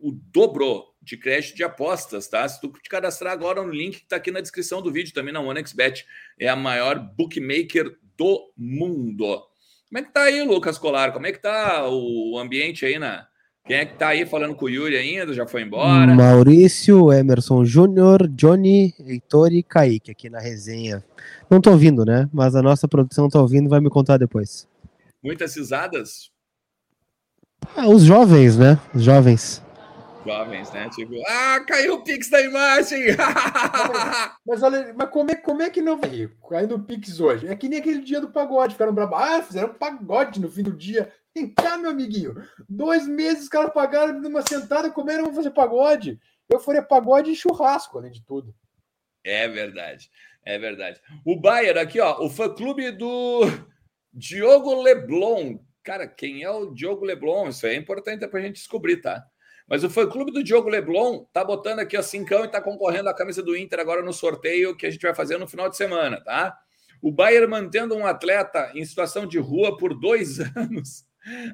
[0.02, 2.48] o dobro de crédito de apostas, tá?
[2.48, 5.34] Se tu te cadastrar agora no link que está aqui na descrição do vídeo, também
[5.34, 6.06] na OneXBet,
[6.40, 9.42] é a maior bookmaker do mundo.
[9.88, 11.12] Como é que tá aí, Lucas Colar?
[11.12, 13.28] Como é que tá o ambiente aí na.
[13.66, 15.34] Quem é que tá aí falando com o Yuri ainda?
[15.34, 16.14] Já foi embora?
[16.14, 21.04] Maurício, Emerson Júnior, Johnny, Heitor e Kaique aqui na resenha.
[21.50, 22.30] Não tô ouvindo, né?
[22.32, 24.68] Mas a nossa produção tá ouvindo vai me contar depois.
[25.26, 26.32] Muitas risadas?
[27.76, 28.80] Ah, os jovens, né?
[28.94, 29.66] Os jovens
[30.26, 30.90] jovens, né?
[30.90, 33.00] Tipo, ah, caiu o Pix da imagem!
[34.46, 37.48] mas olha, mas como é, como é que não vai cair no Pix hoje?
[37.48, 39.18] É que nem aquele dia do pagode, ficaram bravos.
[39.18, 41.14] Ah, fizeram pagode no fim do dia.
[41.34, 42.36] Vem cá, meu amiguinho.
[42.68, 46.20] Dois meses os caras pagaram numa sentada, comeram, vão fazer pagode.
[46.50, 48.54] Eu faria pagode e churrasco, além de tudo.
[49.24, 50.10] É verdade,
[50.46, 51.00] é verdade.
[51.26, 53.42] O Bayer aqui, ó, o fã-clube do
[54.16, 55.60] Diogo Leblon.
[55.84, 57.50] Cara, quem é o Diogo Leblon?
[57.50, 59.26] Isso é importante para a gente descobrir, tá?
[59.68, 63.14] Mas o fã-clube do Diogo Leblon tá botando aqui a cincão e tá concorrendo à
[63.14, 66.22] camisa do Inter agora no sorteio que a gente vai fazer no final de semana,
[66.22, 66.58] tá?
[67.02, 71.06] O Bayern mantendo um atleta em situação de rua por dois anos.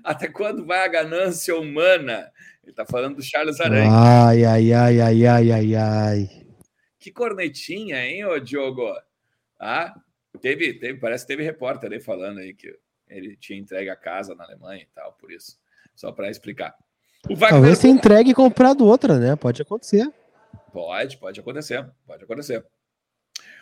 [0.03, 2.29] Até quando vai a ganância humana?
[2.63, 3.89] Ele tá falando do Charles Aranha.
[3.91, 6.29] Ai, ai, ai, ai, ai, ai, ai.
[6.99, 8.87] Que cornetinha, hein, ô Diogo?
[9.59, 9.95] Ah,
[10.41, 12.73] teve, teve, parece que teve repórter aí falando aí que
[13.07, 15.57] ele tinha entregue a casa na Alemanha e tal, por isso.
[15.95, 16.73] Só para explicar.
[17.27, 17.49] Wagner...
[17.49, 19.35] Talvez você entregue e comprado outra, né?
[19.35, 20.11] Pode acontecer.
[20.73, 21.87] Pode, pode acontecer.
[22.07, 22.65] Pode acontecer.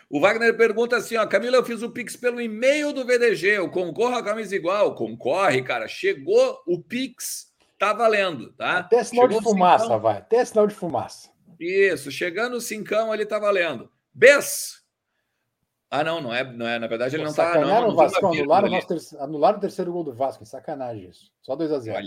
[0.08, 3.70] O Wagner pergunta assim: ó, Camila, eu fiz o Pix pelo e-mail do VDG, eu
[3.70, 4.94] concorro a camisa igual.
[4.94, 5.86] Concorre, cara.
[5.86, 8.78] Chegou o Pix, tá valendo, tá?
[8.78, 10.00] Até sinal Chegou de fumaça, cincão.
[10.00, 10.16] vai.
[10.18, 11.30] Até sinal de fumaça.
[11.60, 13.90] Isso, chegando o cincão, ele tá valendo.
[14.12, 14.79] Bes!
[15.90, 16.78] Ah, não, não é, não é.
[16.78, 17.60] Na verdade, ele Pô, não tá.
[17.60, 20.46] Não, não, o Vasco, anularam, o terceiro, anularam o terceiro gol do Vasco.
[20.46, 21.32] Sacanagem isso.
[21.42, 22.04] Só 2x0.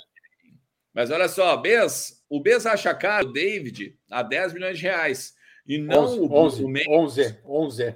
[0.93, 5.33] Mas olha só, Bes, o Bes acha caro o David a 10 milhões de reais.
[5.67, 6.87] E não 11, o Bruno 11, Mendes.
[6.87, 7.95] 11, 11.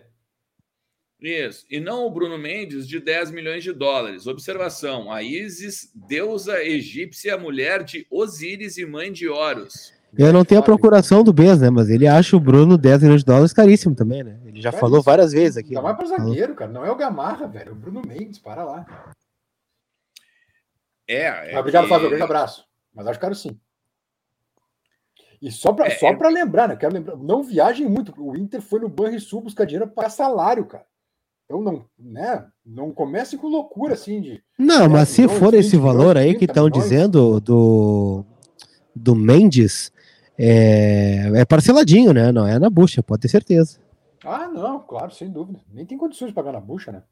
[1.20, 1.66] Isso.
[1.70, 4.28] E não o Bruno Mendes de 10 milhões de dólares.
[4.28, 9.94] Observação: a Isis, deusa egípcia, mulher de Osíris e mãe de Horus.
[10.18, 11.70] Eu não tenho a procuração do Bez, né?
[11.70, 14.40] Mas ele acha o Bruno 10 milhões de dólares caríssimo também, né?
[14.46, 14.90] Ele já caríssimo.
[14.90, 15.74] falou várias vezes aqui.
[15.74, 16.72] Não é para zagueiro, cara.
[16.72, 17.70] Não é o Gamarra, velho.
[17.70, 18.86] É o Bruno Mendes, para lá.
[21.08, 21.54] É.
[21.54, 21.90] é Obrigado, que...
[21.90, 22.08] Fábio.
[22.08, 22.66] Um grande abraço.
[22.94, 23.60] Mas acho caro sim.
[25.42, 26.30] E só para é, só é...
[26.30, 26.76] lembrar, né?
[26.76, 28.14] Quero lembrar, não viajem muito.
[28.18, 30.86] O Inter foi no Banrisul buscar dinheiro para salário, cara.
[31.46, 32.46] Então não, né?
[32.66, 34.44] Não comece com loucura assim de.
[34.58, 38.26] Não, né, mas se for esse valor aí que estão dizendo do
[38.94, 39.92] do Mendes,
[40.38, 42.32] é, é parceladinho, né?
[42.32, 43.80] Não é na bucha, pode ter certeza.
[44.24, 45.60] Ah, não, claro, sem dúvida.
[45.72, 47.04] Nem tem condições de pagar na bucha, né?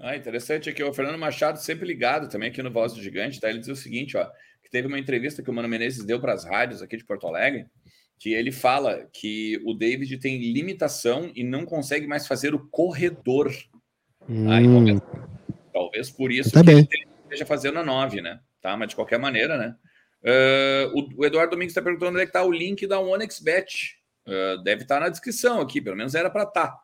[0.00, 3.50] Ah, interessante aqui, o Fernando Machado sempre ligado também aqui no Voz do Gigante, tá?
[3.50, 4.24] Ele diz o seguinte, ó,
[4.62, 7.26] que teve uma entrevista que o Mano Menezes deu para as rádios aqui de Porto
[7.26, 7.66] Alegre,
[8.16, 13.52] que ele fala que o David tem limitação e não consegue mais fazer o corredor.
[14.28, 14.50] Hum.
[14.50, 15.00] Aí, talvez,
[15.72, 16.78] talvez, por isso tá que bem.
[16.78, 18.40] ele esteja fazendo a 9, né?
[18.60, 18.76] Tá?
[18.76, 19.74] Mas de qualquer maneira, né?
[20.22, 23.96] Uh, o, Eduardo Domingos está perguntando onde é está o link da OneXBet.
[24.26, 26.68] Uh, deve estar tá na descrição aqui, pelo menos era para estar.
[26.68, 26.80] Tá.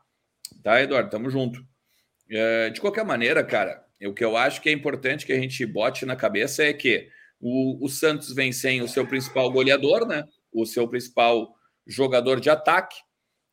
[0.62, 1.10] tá, Eduardo?
[1.10, 1.60] Tamo junto.
[1.60, 5.64] Uh, de qualquer maneira, cara, o que eu acho que é importante que a gente
[5.66, 7.08] bote na cabeça é que
[7.40, 10.24] o, o Santos vem sem o seu principal goleador, né?
[10.52, 11.54] O seu principal
[11.86, 12.96] jogador de ataque.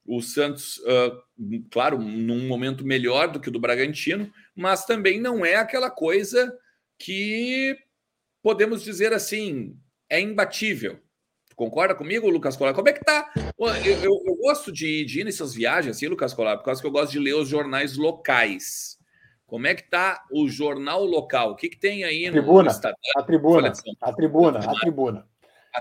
[0.05, 1.21] O Santos, uh,
[1.69, 6.51] claro, num momento melhor do que o do Bragantino, mas também não é aquela coisa
[6.97, 7.77] que
[8.41, 9.77] podemos dizer assim,
[10.09, 10.99] é imbatível.
[11.55, 12.73] Concorda comigo, Lucas Colar?
[12.73, 13.31] Como é que tá?
[13.57, 16.87] Eu, eu, eu gosto de, de, ir nessas viagens, assim, Lucas Colar, por causa que
[16.87, 18.97] eu gosto de ler os jornais locais.
[19.45, 21.51] Como é que tá o jornal local?
[21.51, 25.27] O que, que tem aí no tribuna, A tribuna, a tribuna, a tribuna.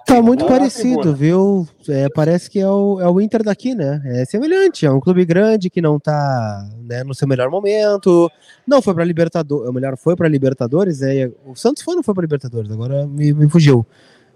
[0.07, 1.67] Tá muito parecido, viu?
[1.89, 4.01] É, parece que é o, é o Inter daqui, né?
[4.05, 8.31] É semelhante, é um clube grande que não tá né, no seu melhor momento.
[8.65, 11.29] Não foi para Libertadores, ou melhor, foi para Libertadores, né?
[11.45, 12.71] O Santos foi ou não foi para Libertadores?
[12.71, 13.85] Agora me, me fugiu.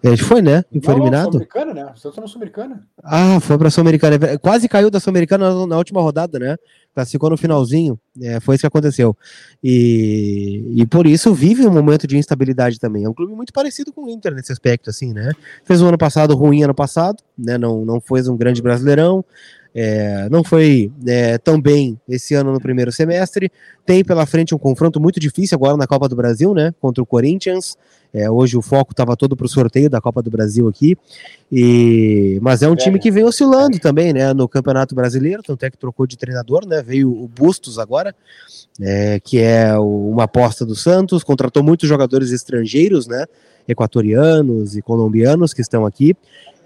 [0.05, 0.63] Ele foi, né?
[0.71, 1.33] E foi não, eliminado.
[1.33, 1.93] Sul-Americana, né?
[1.97, 2.87] Santos Sul-Americana.
[3.03, 4.19] Ah, foi para Sul-Americana.
[4.27, 6.59] É quase caiu da Sul-Americana na, última rodada, né?
[6.95, 7.99] Classificou no finalzinho.
[8.21, 9.17] É, foi isso que aconteceu.
[9.63, 13.05] E, e por isso vive um momento de instabilidade também.
[13.05, 15.33] É um clube muito parecido com o Inter nesse aspecto, assim, né?
[15.65, 17.57] Fez o um ano passado ruim ano passado, né?
[17.57, 19.25] Não, não foi um grande brasileirão.
[19.75, 23.51] É, não foi é, tão bem esse ano no primeiro semestre.
[23.85, 26.73] Tem pela frente um confronto muito difícil agora na Copa do Brasil, né?
[26.81, 27.77] Contra o Corinthians.
[28.13, 30.97] É, hoje o foco estava todo para o sorteio da Copa do Brasil aqui.
[31.51, 34.33] E, mas é um time que vem oscilando também, né?
[34.33, 36.81] No Campeonato Brasileiro, tanto é que trocou de treinador, né?
[36.81, 38.15] Veio o Bustos agora,
[38.81, 43.27] é, que é uma aposta do Santos, contratou muitos jogadores estrangeiros, né?
[43.67, 46.17] Equatorianos e colombianos que estão aqui.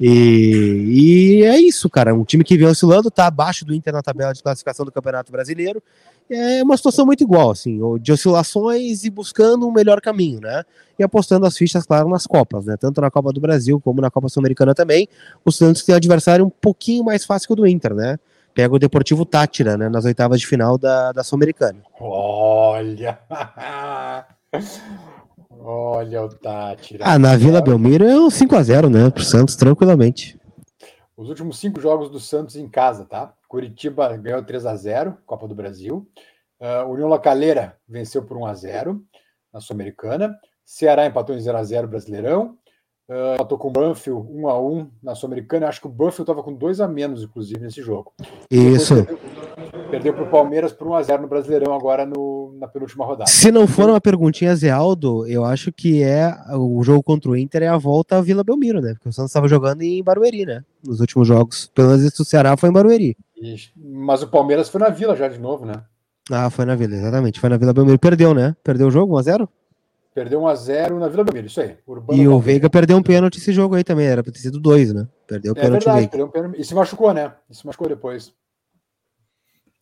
[0.00, 2.14] E, e, é isso, cara.
[2.14, 5.32] Um time que vem oscilando, tá abaixo do Inter na tabela de classificação do Campeonato
[5.32, 5.82] Brasileiro.
[6.30, 10.62] É uma situação muito igual, assim, de oscilações e buscando um melhor caminho, né?
[10.98, 12.76] E apostando as fichas, claro, nas Copas, né?
[12.76, 15.08] Tanto na Copa do Brasil como na Copa Sul-Americana também.
[15.44, 18.18] O Santos tem um adversário um pouquinho mais fácil que o do Inter, né?
[18.54, 19.88] Pega o Deportivo Tátira, né?
[19.88, 21.80] Nas oitavas de final da, da Sul-Americana.
[21.98, 23.18] Olha!
[25.60, 26.98] Olha o Tati.
[27.00, 29.10] Ah, na Vila Belmiro é um 5x0, né?
[29.10, 30.38] Pro Santos, tranquilamente.
[31.16, 33.34] Os últimos cinco jogos do Santos em casa, tá?
[33.48, 36.06] Curitiba ganhou 3 x 0 Copa do Brasil.
[36.60, 39.02] Uh, União Lacaleira venceu por 1 x 0
[39.52, 40.38] na Sul-Americana.
[40.64, 42.56] Ceará empatou em 0 x 0 Brasileirão.
[43.08, 45.66] Uh, empatou com o Banfield 1 x 1 na Sul-Americana.
[45.66, 48.12] Acho que o Banfield estava com 2 a menos, inclusive, nesse jogo.
[48.48, 48.94] Isso.
[49.90, 53.30] Perdeu para o Palmeiras por 1x0 no Brasileirão agora no, na penúltima rodada.
[53.30, 57.36] Se não for uma perguntinha, Zé Aldo, eu acho que é o jogo contra o
[57.36, 58.94] Inter é a volta à Vila Belmiro, né?
[58.94, 60.62] Porque o Santos estava jogando em Barueri, né?
[60.84, 61.70] Nos últimos jogos.
[61.74, 63.16] Pelo menos o Ceará foi em Barueri.
[63.76, 65.82] Mas o Palmeiras foi na Vila já de novo, né?
[66.30, 67.40] Ah, foi na Vila, exatamente.
[67.40, 67.98] Foi na Vila Belmiro.
[67.98, 68.54] Perdeu, né?
[68.62, 69.48] Perdeu o jogo 1x0?
[70.14, 71.76] Perdeu 1x0 na Vila Belmiro, isso aí.
[71.86, 74.60] Urbano e o Veiga perdeu um pênalti esse jogo aí também, era pra ter sido
[74.60, 75.08] dois, né?
[75.26, 75.84] Perdeu o é pênalti.
[75.84, 76.60] Verdade, perdeu um pênalti.
[76.60, 77.32] E se machucou, né?
[77.48, 78.34] E se machucou depois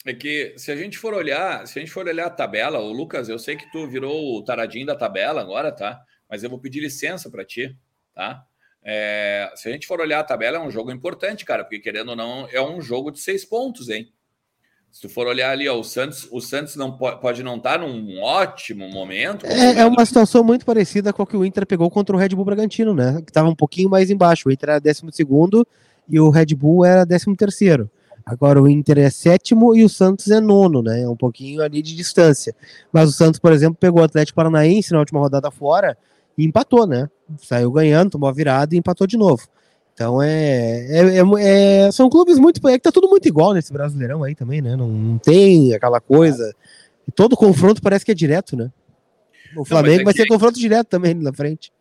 [0.07, 2.93] é que se a gente for olhar, se a gente for olhar a tabela, o
[2.93, 6.01] Lucas, eu sei que tu virou o taradinho da tabela agora, tá?
[6.29, 7.77] Mas eu vou pedir licença para ti,
[8.15, 8.45] tá?
[8.85, 12.11] É, se a gente for olhar a tabela, é um jogo importante, cara, porque querendo
[12.11, 14.13] ou não, é um jogo de seis pontos, hein?
[14.93, 17.73] Se tu for olhar ali, ó, o Santos, o Santos não pode, pode não estar
[17.73, 19.45] tá num ótimo momento.
[19.45, 22.31] É, é, uma situação muito parecida com a que o Inter pegou contra o Red
[22.31, 23.21] Bull Bragantino, né?
[23.23, 24.49] Que estava um pouquinho mais embaixo.
[24.49, 25.03] O Inter era 12
[26.09, 27.91] e o Red Bull era 13 terceiro.
[28.27, 31.03] Agora o Inter é sétimo e o Santos é nono, né?
[31.03, 32.53] É um pouquinho ali de distância.
[32.93, 35.97] Mas o Santos, por exemplo, pegou o Atlético Paranaense na última rodada fora
[36.37, 37.09] e empatou, né?
[37.39, 39.47] Saiu ganhando, tomou a virada e empatou de novo.
[39.95, 42.67] Então é, é, é, é são clubes muito.
[42.69, 44.75] É que tá tudo muito igual nesse Brasileirão aí também, né?
[44.75, 46.53] Não, não tem aquela coisa.
[47.07, 48.73] E todo confronto parece que é direto, né?
[49.57, 51.73] O Flamengo não, é vai ser confronto direto também na frente.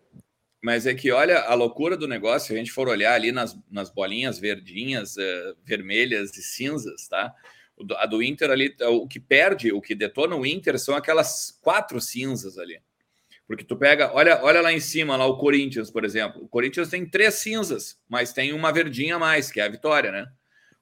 [0.66, 3.55] Mas é que olha a loucura do negócio, se a gente for olhar ali nas,
[3.70, 7.32] nas bolinhas verdinhas, uh, vermelhas e cinzas, tá?
[7.97, 12.01] A do Inter ali, o que perde, o que detona o Inter são aquelas quatro
[12.01, 12.80] cinzas ali.
[13.45, 16.41] Porque tu pega, olha, olha lá em cima, lá o Corinthians, por exemplo.
[16.43, 20.11] O Corinthians tem três cinzas, mas tem uma verdinha a mais, que é a vitória,
[20.11, 20.26] né?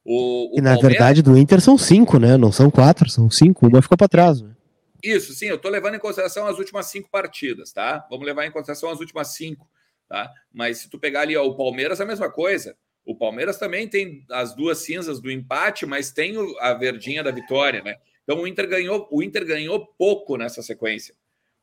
[0.06, 0.82] O, o e na Palmeiras...
[0.82, 2.38] verdade do Inter são cinco, né?
[2.38, 3.68] Não são quatro, são cinco.
[3.68, 4.42] Uma ficou para trás.
[4.42, 4.56] Né?
[5.04, 8.08] Isso, sim, eu tô levando em consideração as últimas cinco partidas, tá?
[8.10, 9.68] Vamos levar em consideração as últimas cinco,
[10.14, 10.32] tá?
[10.54, 12.78] Mas se tu pegar ali ó, o Palmeiras, é a mesma coisa.
[13.04, 17.82] O Palmeiras também tem as duas cinzas do empate, mas tem a verdinha da vitória,
[17.82, 17.98] né?
[18.24, 21.16] Então o Inter ganhou, o Inter ganhou pouco nessa sequência.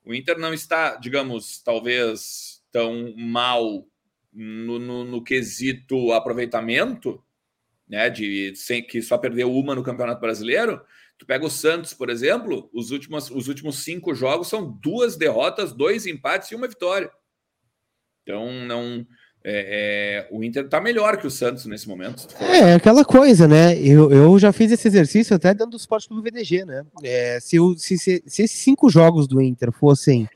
[0.05, 3.87] O Inter não está, digamos, talvez tão mal
[4.33, 7.23] no, no, no quesito aproveitamento,
[7.89, 8.11] né?
[8.11, 10.81] De sem que só perdeu uma no Campeonato Brasileiro.
[11.17, 15.73] Tu pega o Santos, por exemplo, os últimos, os últimos cinco jogos são duas derrotas,
[15.73, 17.13] dois empates e uma vitória.
[18.23, 19.07] Então não
[19.43, 22.29] é, é, o Inter tá melhor que o Santos nesse momento.
[22.43, 23.79] É, aquela coisa, né?
[23.79, 26.85] Eu, eu já fiz esse exercício até dentro do esporte do VDG, né?
[27.03, 30.29] É, se, o, se, se, se, esses cinco jogos do Inter fossem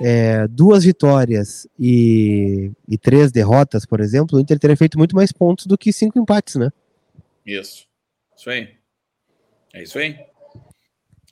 [0.00, 5.32] é, duas vitórias e, e três derrotas, por exemplo, o Inter teria feito muito mais
[5.32, 6.70] pontos do que cinco empates, né?
[7.44, 7.88] Isso.
[8.36, 8.76] Isso aí.
[9.74, 10.16] É isso aí.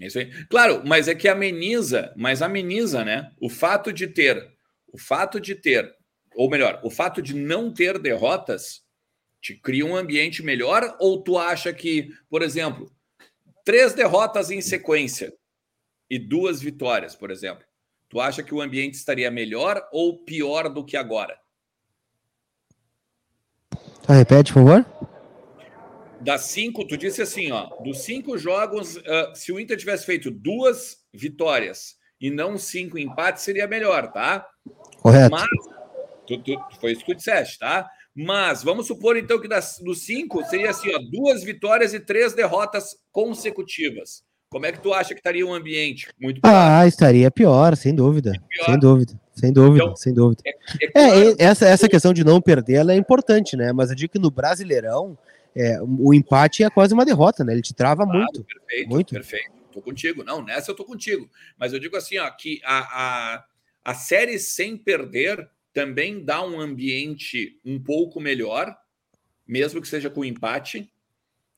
[0.01, 0.33] É isso aí.
[0.49, 3.31] Claro, mas é que ameniza, mas ameniza, né?
[3.41, 4.51] O fato de ter,
[4.93, 6.00] o fato de ter
[6.41, 8.83] ou melhor, o fato de não ter derrotas
[9.43, 10.97] te cria um ambiente melhor?
[10.99, 12.91] Ou tu acha que, por exemplo,
[13.63, 15.35] três derrotas em sequência
[16.09, 17.63] e duas vitórias, por exemplo,
[18.09, 21.39] tu acha que o ambiente estaria melhor ou pior do que agora?
[24.09, 24.87] Ah, repete, por favor.
[26.23, 30.31] Das cinco, tu disse assim, ó, dos cinco jogos, uh, se o Inter tivesse feito
[30.31, 34.49] duas vitórias e não cinco empates, seria melhor, tá?
[35.03, 35.33] Correto.
[35.33, 35.70] Mas
[36.39, 37.89] Tu, tu, foi isso que tu disseste, tá?
[38.15, 42.33] Mas vamos supor então que das, dos cinco seria assim: ó, duas vitórias e três
[42.35, 44.23] derrotas consecutivas.
[44.49, 46.09] Como é que tu acha que estaria o ambiente?
[46.21, 46.53] Muito pior.
[46.53, 48.33] Ah, estaria pior, sem dúvida.
[48.49, 48.67] Pior.
[48.67, 49.21] Sem dúvida.
[49.33, 50.43] Sem dúvida, então, sem dúvida.
[50.45, 51.37] É, é, é claro.
[51.39, 53.73] é, essa, essa questão de não perder ela é importante, né?
[53.73, 55.17] Mas eu digo que no Brasileirão
[55.55, 57.53] é, o empate é quase uma derrota, né?
[57.53, 58.45] Ele te trava claro, muito.
[58.45, 59.15] Perfeito, muito.
[59.15, 59.53] perfeito.
[59.73, 60.25] Tô contigo.
[60.25, 61.29] Não, nessa eu tô contigo.
[61.57, 63.45] Mas eu digo assim, ó, que a, a,
[63.85, 68.75] a série sem perder também dá um ambiente um pouco melhor,
[69.47, 70.91] mesmo que seja com empate,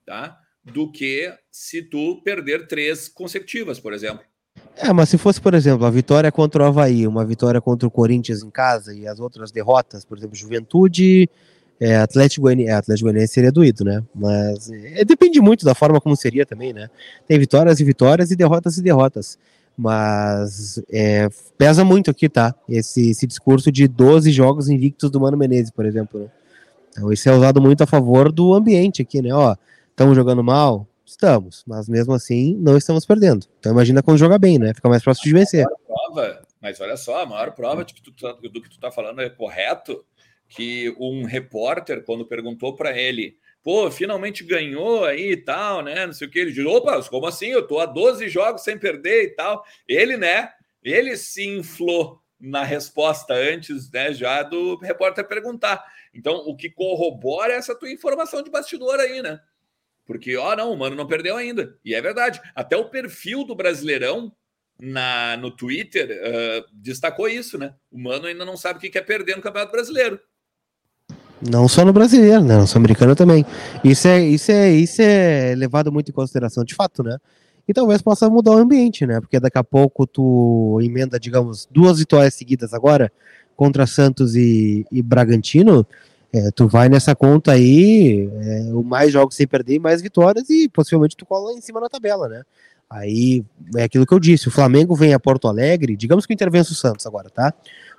[0.05, 0.39] tá?
[0.65, 4.25] Do que se tu perder três consecutivas, por exemplo.
[4.77, 7.91] É, mas se fosse, por exemplo, a vitória contra o Havaí, uma vitória contra o
[7.91, 11.29] Corinthians em casa e as outras derrotas, por exemplo, Juventude,
[11.81, 14.03] é, Atlético Goianiense, é, Atlético Goianiense seria doído, né?
[14.15, 16.89] Mas é, depende muito da forma como seria também, né?
[17.27, 19.39] Tem vitórias e vitórias e derrotas e derrotas.
[19.77, 22.55] Mas é, pesa muito aqui, tá?
[22.69, 26.21] Esse, esse discurso de 12 jogos invictos do Mano Menezes, por exemplo.
[26.21, 26.27] Né?
[26.91, 29.33] Então, isso é usado muito a favor do ambiente aqui, né?
[29.33, 29.57] Ó,
[29.91, 30.87] estamos jogando mal?
[31.05, 33.47] Estamos, mas mesmo assim não estamos perdendo.
[33.59, 34.73] Então imagina quando joga bem, né?
[34.73, 35.67] Fica mais próximo de vencer.
[35.87, 38.91] Prova, mas olha só, a maior prova de que tu, tá, do que tu tá
[38.91, 40.05] falando é correto,
[40.49, 46.07] que um repórter, quando perguntou para ele pô, finalmente ganhou aí e tal, né?
[46.07, 46.39] Não sei o que.
[46.39, 47.47] Ele disse, opa, como assim?
[47.47, 49.65] Eu tô a 12 jogos sem perder e tal.
[49.89, 50.51] Ele, né?
[50.83, 55.85] Ele se inflou na resposta antes, né, já do repórter perguntar.
[56.13, 59.41] Então, o que corrobora é essa tua informação de bastidor aí, né?
[60.05, 61.79] Porque, ó, não, o Mano não perdeu ainda.
[61.85, 62.41] E é verdade.
[62.55, 64.35] Até o perfil do Brasileirão
[64.79, 67.77] na, no Twitter uh, destacou isso, né?
[67.89, 70.21] O Mano ainda não sabe o que é perder no Campeonato Brasileiro.
[71.51, 72.57] Não só no brasileiro, né?
[72.57, 73.45] No sul-americano também.
[73.83, 77.19] Isso é, isso, é, isso é levado muito em consideração de fato, né?
[77.67, 79.21] E talvez possa mudar o ambiente, né?
[79.21, 83.11] Porque daqui a pouco tu emenda, digamos, duas vitórias seguidas agora
[83.57, 85.87] contra Santos e, e Bragantino.
[86.33, 90.69] É, tu vai nessa conta aí, é, o mais jogos sem perder, mais vitórias e
[90.69, 92.43] possivelmente tu cola em cima na tabela, né?
[92.89, 93.45] Aí
[93.77, 96.65] é aquilo que eu disse: o Flamengo vem a Porto Alegre, digamos que o o
[96.75, 97.53] Santos agora, tá?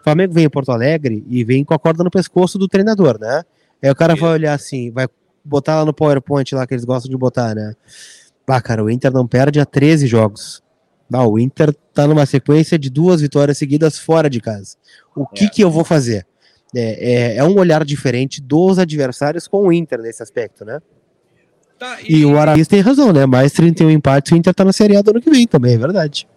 [0.03, 3.17] O Flamengo vem a Porto Alegre e vem com a corda no pescoço do treinador,
[3.17, 3.41] né?
[3.81, 5.07] Aí o cara vai olhar assim, vai
[5.45, 7.73] botar lá no PowerPoint lá que eles gostam de botar, né?
[8.45, 10.61] Ah, cara, o Inter não perde há 13 jogos.
[11.11, 14.75] Ah, o Inter tá numa sequência de duas vitórias seguidas fora de casa.
[15.15, 15.49] O que, é.
[15.49, 16.27] que eu vou fazer?
[16.75, 20.81] É, é, é, um olhar diferente dos adversários com o Inter nesse aspecto, né?
[21.79, 22.17] Tá, e...
[22.17, 22.25] e...
[22.25, 23.25] o Araís tem razão, né?
[23.25, 25.77] Mais 31 empates o Inter tá na Série A do ano que vem também, é
[25.77, 26.27] verdade.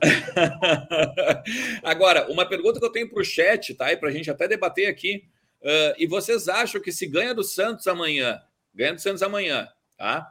[1.82, 3.92] Agora, uma pergunta que eu tenho para o chat, tá?
[3.92, 5.24] E para a gente até debater aqui.
[5.62, 8.40] Uh, e vocês acham que se ganha do Santos amanhã,
[8.74, 10.26] ganha do Santos amanhã, tá?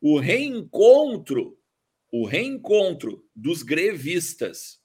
[0.00, 1.58] O reencontro,
[2.12, 4.78] o reencontro dos grevistas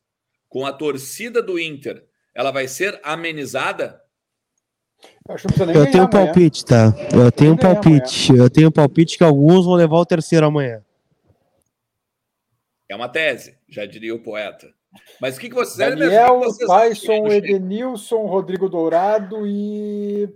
[0.49, 2.03] com a torcida do Inter,
[2.34, 4.01] ela vai ser amenizada?
[5.73, 6.93] Eu tenho um palpite, tá?
[7.13, 8.36] Eu tenho um palpite.
[8.36, 10.84] Eu tenho um palpite que alguns vão levar o terceiro amanhã.
[12.89, 14.69] É uma tese, já diria o poeta.
[15.19, 15.78] Mas o que, que vocês...
[15.78, 20.30] Daniel, vocês Tyson, Edenilson, Rodrigo Dourado e...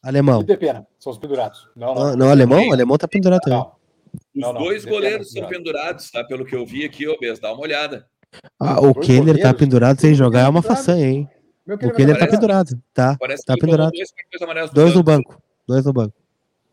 [0.00, 0.40] Alemão.
[0.42, 1.68] E Depena, são os pendurados.
[1.74, 2.04] Não, não.
[2.04, 2.68] não, não alemão?
[2.68, 3.58] O alemão tá pendurado também.
[3.58, 3.72] Não.
[4.34, 6.22] Os não, dois goleiros são pendurados, tá?
[6.22, 8.06] Pelo que eu vi aqui, ô Bess, dá uma olhada.
[8.60, 11.28] Ah, o Keller tá pendurado sem jogar é uma façanha, hein?
[11.66, 13.16] o Keller tá pendurado, tá?
[13.18, 13.90] Parece tá pendurado.
[13.90, 15.42] Dois, dois no banco.
[15.66, 16.14] Dois no banco.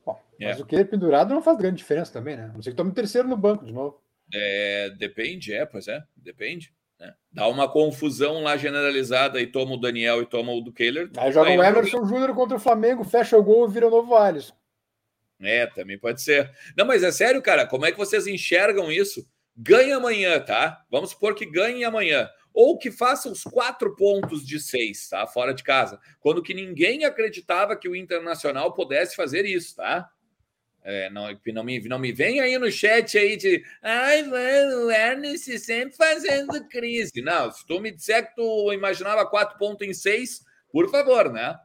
[0.05, 0.49] Bom, é.
[0.49, 2.51] mas o Keller pendurado não faz grande diferença também, né?
[2.53, 3.99] Não sei que tome terceiro no banco de novo.
[4.33, 6.73] É, depende, é, pois é, depende.
[6.99, 7.13] Né?
[7.31, 11.09] Dá uma confusão lá generalizada e toma o Daniel e toma o do Keller.
[11.17, 14.15] Aí joga o Emerson Júnior contra o Flamengo, fecha o gol e vira o novo
[14.15, 14.55] Alisson.
[15.41, 16.49] É, também pode ser.
[16.77, 19.27] Não, mas é sério, cara, como é que vocês enxergam isso?
[19.55, 20.83] Ganha amanhã, tá?
[20.89, 22.29] Vamos supor que ganhe amanhã.
[22.53, 25.27] Ou que faça os quatro pontos de seis, tá?
[25.27, 25.99] Fora de casa.
[26.21, 30.09] Quando que ninguém acreditava que o Internacional pudesse fazer isso, tá?
[30.87, 34.91] É, não, não, me, não me vem aí no chat aí de ai, mano, o
[34.91, 37.23] Ernest sempre fazendo crise.
[37.23, 41.57] Não, se tu me disser que tu imaginava quatro pontos em seis, por favor, né?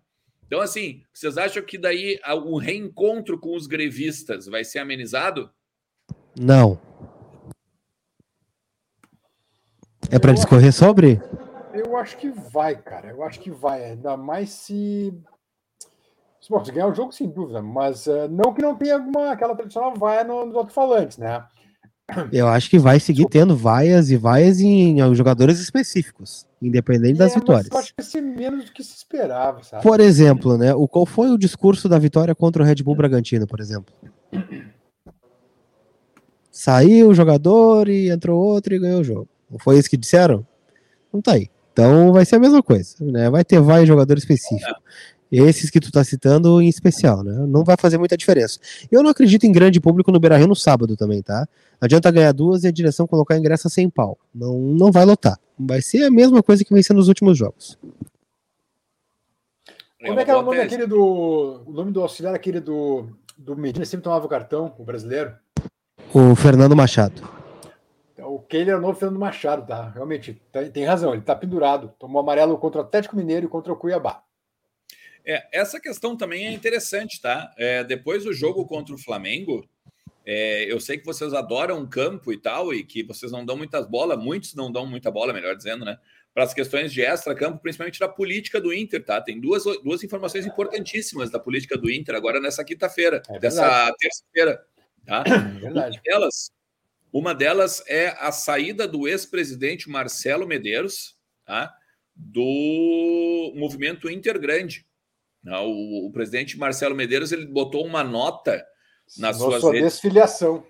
[0.47, 5.51] Então, assim, vocês acham que daí o reencontro com os grevistas vai ser amenizado?
[6.35, 6.81] Não.
[10.11, 11.21] É para discorrer sobre?
[11.75, 13.11] Eu acho que vai, cara.
[13.11, 13.85] Eu acho que vai.
[13.85, 15.13] Ainda mais se
[16.51, 19.55] Bom, se ganhar o jogo, sem dúvida, mas uh, não que não tenha alguma, aquela
[19.55, 21.45] tradicional vaia no, nos alto-falantes, né?
[22.33, 27.37] Eu acho que vai seguir tendo vaias e vaias em, em jogadores específicos, independente das
[27.37, 27.69] é, vitórias.
[27.71, 29.81] eu acho que vai ser menos do que se esperava, sabe?
[29.81, 30.75] Por exemplo, né?
[30.75, 33.95] O, qual foi o discurso da vitória contra o Red Bull Bragantino, por exemplo?
[36.51, 39.29] Saiu o jogador e entrou outro e ganhou o jogo.
[39.49, 40.45] Não foi isso que disseram?
[41.13, 41.49] Não tá aí.
[41.73, 43.31] Então vai ser a mesma coisa, né?
[43.31, 44.81] Vai ter vai jogador específico.
[45.31, 47.33] Esses que tu tá citando em especial, né?
[47.47, 48.59] Não vai fazer muita diferença.
[48.91, 51.47] Eu não acredito em grande público no Beira-Rio no sábado também, tá?
[51.81, 54.19] Adianta ganhar duas e a direção colocar ingresso sem pau.
[54.35, 55.39] Não, não vai lotar.
[55.59, 57.79] Vai ser a mesma coisa que vem sendo nos últimos jogos.
[60.05, 61.63] Como é que era o nome daquele do.
[61.67, 63.07] O nome do auxiliar aquele do,
[63.37, 65.35] do Medina sempre tomava o cartão, o brasileiro?
[66.13, 67.23] O Fernando Machado.
[68.19, 69.91] O Keiler é o novo Fernando Machado, tá?
[69.91, 71.93] Realmente, tem, tem razão, ele tá pendurado.
[71.99, 74.23] Tomou amarelo contra o Atlético Mineiro e contra o Cuiabá.
[75.25, 77.53] É, essa questão também é interessante, tá?
[77.57, 79.69] É, depois do jogo contra o Flamengo,
[80.25, 83.87] é, eu sei que vocês adoram campo e tal, e que vocês não dão muitas
[83.87, 85.99] bolas, muitos não dão muita bola, melhor dizendo, né?
[86.33, 89.21] Para as questões de extra-campo, principalmente da política do Inter, tá?
[89.21, 94.65] Tem duas, duas informações importantíssimas da política do Inter agora nessa quinta-feira, é dessa terça-feira,
[95.05, 95.25] tá?
[95.63, 96.53] É uma delas,
[97.13, 101.75] uma delas é a saída do ex-presidente Marcelo Medeiros, tá?
[102.15, 104.87] Do movimento Intergrande.
[105.45, 108.65] O, o, presidente Marcelo Medeiros ele botou uma nota
[109.17, 109.95] na sua redes.
[109.95, 110.67] desfiliação.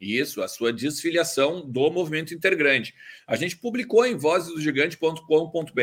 [0.00, 2.94] Isso, a sua desfiliação do movimento Intergrande.
[3.26, 5.80] A gente publicou em vozesdogigante.com.br.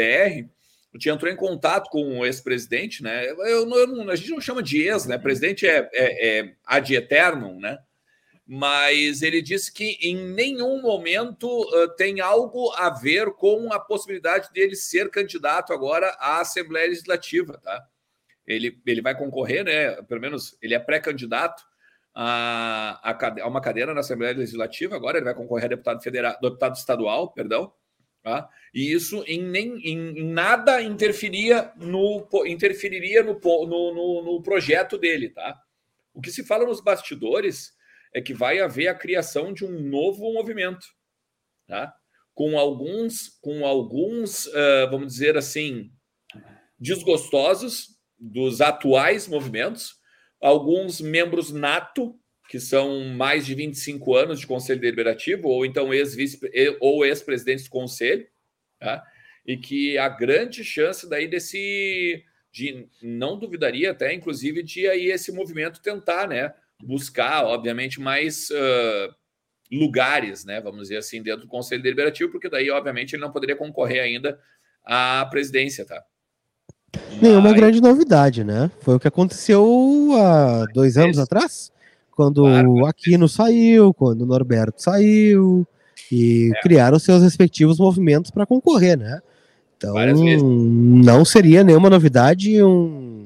[0.93, 3.29] A gente entrou em contato com o ex-presidente, né?
[3.29, 5.17] Eu, eu, a gente não chama de ex, né?
[5.17, 7.77] Presidente é, é, é ad eternum, né?
[8.47, 14.49] Mas ele disse que em nenhum momento uh, tem algo a ver com a possibilidade
[14.53, 17.85] dele ser candidato agora à Assembleia Legislativa, tá?
[18.45, 20.01] Ele, ele vai concorrer, né?
[20.03, 21.61] Pelo menos ele é pré-candidato
[22.15, 26.37] a, a, a, uma cadeira na Assembleia Legislativa, agora ele vai concorrer a deputado federal,
[26.41, 27.73] deputado estadual, perdão,
[28.23, 28.47] tá?
[28.73, 35.31] E isso em, nem, em, nada interferia no, interferiria no, no, no, no projeto dele,
[35.31, 35.61] tá?
[36.13, 37.75] O que se fala nos bastidores
[38.13, 40.85] é que vai haver a criação de um novo movimento,
[41.67, 41.93] tá?
[42.33, 45.91] com alguns, com alguns uh, vamos dizer assim,
[46.79, 49.95] desgostosos dos atuais movimentos,
[50.39, 52.15] alguns membros nato
[52.49, 56.39] que são mais de 25 anos de conselho deliberativo, ou então ex-vice
[56.79, 58.25] ou ex-presidentes do conselho,
[58.79, 59.03] tá?
[59.45, 65.31] e que a grande chance daí desse de não duvidaria até, inclusive, de aí esse
[65.31, 66.53] movimento tentar, né,
[66.83, 69.13] buscar, obviamente, mais uh,
[69.71, 73.55] lugares, né, vamos dizer assim, dentro do Conselho Deliberativo, porque daí, obviamente, ele não poderia
[73.55, 74.39] concorrer ainda
[74.85, 76.01] à presidência, tá?
[77.21, 77.53] Nenhuma Mas...
[77.53, 78.71] grande novidade, né?
[78.79, 81.21] Foi o que aconteceu há dois anos Esse...
[81.21, 81.71] atrás,
[82.11, 85.67] quando claro, o Aquino saiu, quando o Norberto saiu,
[86.11, 86.61] e é.
[86.61, 89.19] criaram seus respectivos movimentos para concorrer, né?
[89.77, 89.93] Então,
[90.65, 93.16] não seria nenhuma novidade um,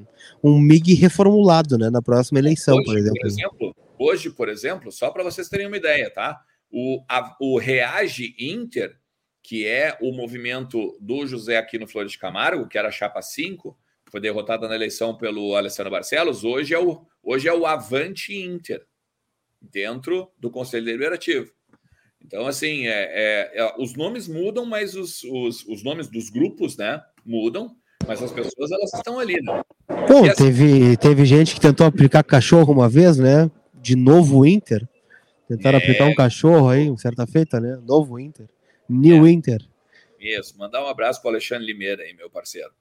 [0.43, 3.19] um MIG reformulado né, na próxima eleição, hoje, por exemplo.
[3.19, 3.75] Por exemplo.
[3.97, 6.41] Hoje, por exemplo, só para vocês terem uma ideia, tá?
[6.71, 8.97] O, a, o Reage Inter,
[9.43, 13.77] que é o movimento do José Aquino Flores de Camargo, que era a chapa 5,
[14.09, 18.85] foi derrotada na eleição pelo Alessandro Barcelos, hoje é o, hoje é o Avante Inter,
[19.61, 21.51] dentro do Conselho Deliberativo.
[22.23, 26.77] Então, assim, é, é, é, os nomes mudam, mas os, os, os, nomes dos grupos,
[26.77, 27.75] né, mudam,
[28.07, 29.61] mas as pessoas, elas estão ali, né?
[30.07, 33.49] Bom, assim, teve, teve gente que tentou aplicar cachorro uma vez, né?
[33.75, 34.87] De novo Inter.
[35.47, 35.81] Tentaram é...
[35.81, 37.77] aplicar um cachorro aí, certa feita, né?
[37.85, 38.47] Novo Inter.
[38.87, 39.31] New é.
[39.31, 39.61] Inter.
[40.19, 42.71] Isso, mandar um abraço para o Alexandre Limeira aí, meu parceiro.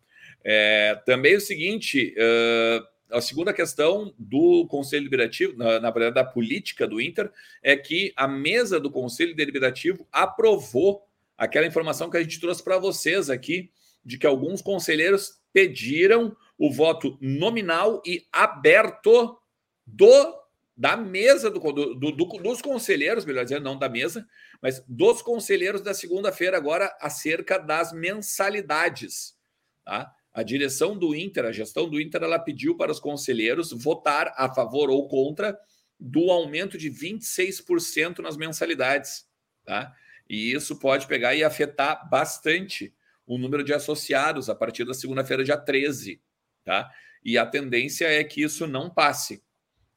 [0.44, 6.24] É, também o seguinte, uh, a segunda questão do Conselho Deliberativo, na, na verdade, da
[6.24, 7.30] política do Inter,
[7.62, 11.06] é que a mesa do Conselho Deliberativo aprovou
[11.36, 13.70] aquela informação que a gente trouxe para vocês aqui,
[14.04, 19.38] de que alguns conselheiros pediram o voto nominal e aberto
[19.86, 20.40] do
[20.76, 24.26] da mesa do, do, do, dos conselheiros, melhor dizendo, não da mesa,
[24.62, 29.36] mas dos conselheiros da segunda-feira agora acerca das mensalidades,
[29.84, 30.10] tá?
[30.32, 34.48] A direção do Inter, a gestão do Inter, ela pediu para os conselheiros votar a
[34.54, 35.58] favor ou contra
[35.98, 39.26] do aumento de 26% nas mensalidades,
[39.66, 39.94] tá?
[40.26, 42.94] E isso pode pegar e afetar bastante
[43.30, 46.20] o número de associados a partir da segunda-feira, dia 13,
[46.64, 46.90] tá?
[47.24, 49.40] E a tendência é que isso não passe.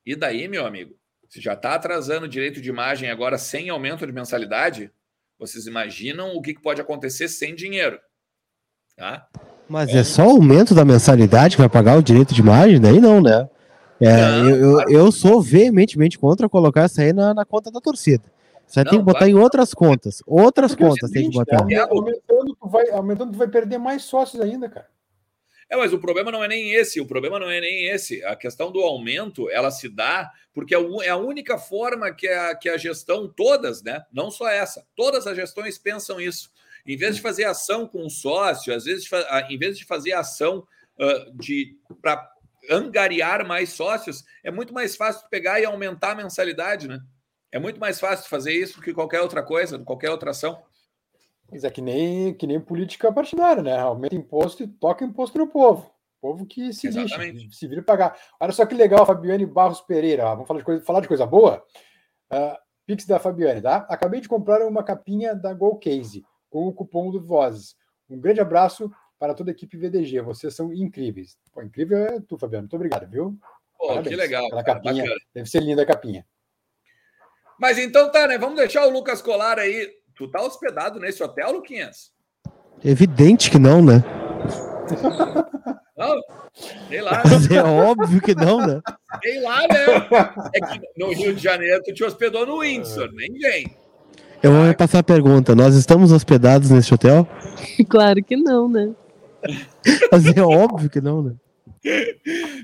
[0.06, 0.96] E daí, meu amigo,
[1.28, 4.92] se já está atrasando o direito de imagem agora sem aumento de mensalidade,
[5.40, 8.00] vocês imaginam o que pode acontecer sem dinheiro,
[8.96, 9.28] tá?
[9.68, 12.80] Mas é só o aumento da mensalidade que vai pagar o direito de imagem?
[12.80, 13.50] Daí não, né?
[14.00, 17.82] É, não, eu, eu, eu, sou veementemente contra colocar essa aí na, na conta da
[17.82, 18.24] torcida.
[18.74, 20.24] Você não, tem que botar em outras contas.
[20.26, 21.64] Outras Porque contas é tem que botar.
[21.70, 24.90] É, aumentando, tu vai, aumentando, tu vai perder mais sócios ainda, cara.
[25.70, 28.26] É, mas o problema não é nem esse, o problema não é nem esse.
[28.26, 32.56] A questão do aumento, ela se dá porque é, é a única forma que a,
[32.56, 34.04] que a gestão, todas, né?
[34.12, 36.52] Não só essa, todas as gestões pensam isso.
[36.84, 39.08] Em vez de fazer ação com o sócio, às vezes,
[39.52, 40.66] em vez de fazer ação
[41.00, 42.28] uh, de para
[42.72, 47.00] angariar mais sócios, é muito mais fácil pegar e aumentar a mensalidade, né?
[47.54, 50.60] É muito mais fácil fazer isso do que qualquer outra coisa, qualquer outra ação.
[51.52, 53.78] Mas é que nem, que nem política partidária, né?
[53.78, 55.94] Aumenta imposto e toca imposto no povo.
[56.20, 58.18] povo que se lixe, se vira pagar.
[58.40, 60.24] Olha só que legal, Fabiane Barros Pereira.
[60.30, 61.64] Vamos falar de coisa, falar de coisa boa?
[62.34, 63.86] Uh, Pix da Fabiane, tá?
[63.88, 67.76] Acabei de comprar uma capinha da Go Case com o cupom do Vozes.
[68.10, 70.22] Um grande abraço para toda a equipe VDG.
[70.22, 71.38] Vocês são incríveis.
[71.52, 72.64] Pô, incrível é tu, Fabiano.
[72.64, 73.38] Muito obrigado, viu?
[73.78, 74.50] Pô, que legal.
[74.50, 75.06] Cara, capinha.
[75.36, 76.26] Deve ser linda a capinha.
[77.60, 78.38] Mas então tá, né?
[78.38, 79.90] Vamos deixar o Lucas Colar aí.
[80.16, 82.12] Tu tá hospedado nesse hotel, Luquinhas?
[82.84, 84.04] Evidente que não, né?
[85.96, 86.20] Não,
[86.90, 87.22] sei lá.
[87.24, 88.82] Mas é óbvio que não, né?
[89.22, 90.08] Sei lá, né?
[90.56, 93.78] É que no Rio de Janeiro tu te hospedou no Windsor, nem vem.
[94.42, 95.56] Eu vou repassar a pergunta.
[95.56, 97.28] Nós estamos hospedados neste hotel?
[97.88, 98.92] Claro que não, né?
[100.12, 101.34] Mas é óbvio que não, né?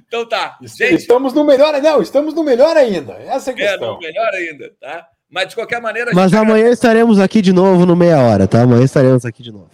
[0.08, 0.58] Então tá.
[0.62, 3.14] Gente, estamos no melhor, não, estamos no melhor ainda.
[3.14, 3.92] Essa é a questão.
[3.92, 5.08] É, no melhor ainda, tá?
[5.30, 6.12] Mas de qualquer maneira.
[6.14, 8.62] Mas amanhã estaremos aqui de novo no meia hora, tá?
[8.64, 9.70] Amanhã estaremos aqui de novo.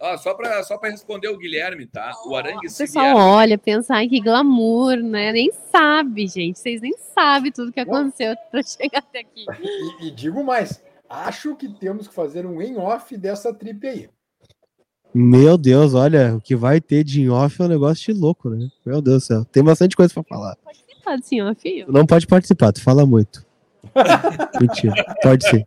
[0.00, 2.12] Ó, só para só responder o Guilherme, tá?
[2.24, 2.68] O Arangue.
[2.68, 3.20] O pessoal Guilherme...
[3.20, 5.32] olha, pensa, ai, que glamour, né?
[5.32, 6.58] Nem sabe, gente.
[6.58, 9.44] Vocês nem sabem tudo que aconteceu para chegar até aqui.
[9.60, 14.08] E, e digo mais, acho que temos que fazer um em-off dessa trip aí.
[15.14, 18.68] Meu Deus, olha, o que vai ter de in-off é um negócio de louco, né?
[18.84, 20.56] Meu Deus do céu, tem bastante coisa para falar.
[20.56, 21.84] Pode participar desse in-off?
[21.88, 23.44] Não pode participar, tu fala muito.
[24.60, 25.66] Mentira, pode ser.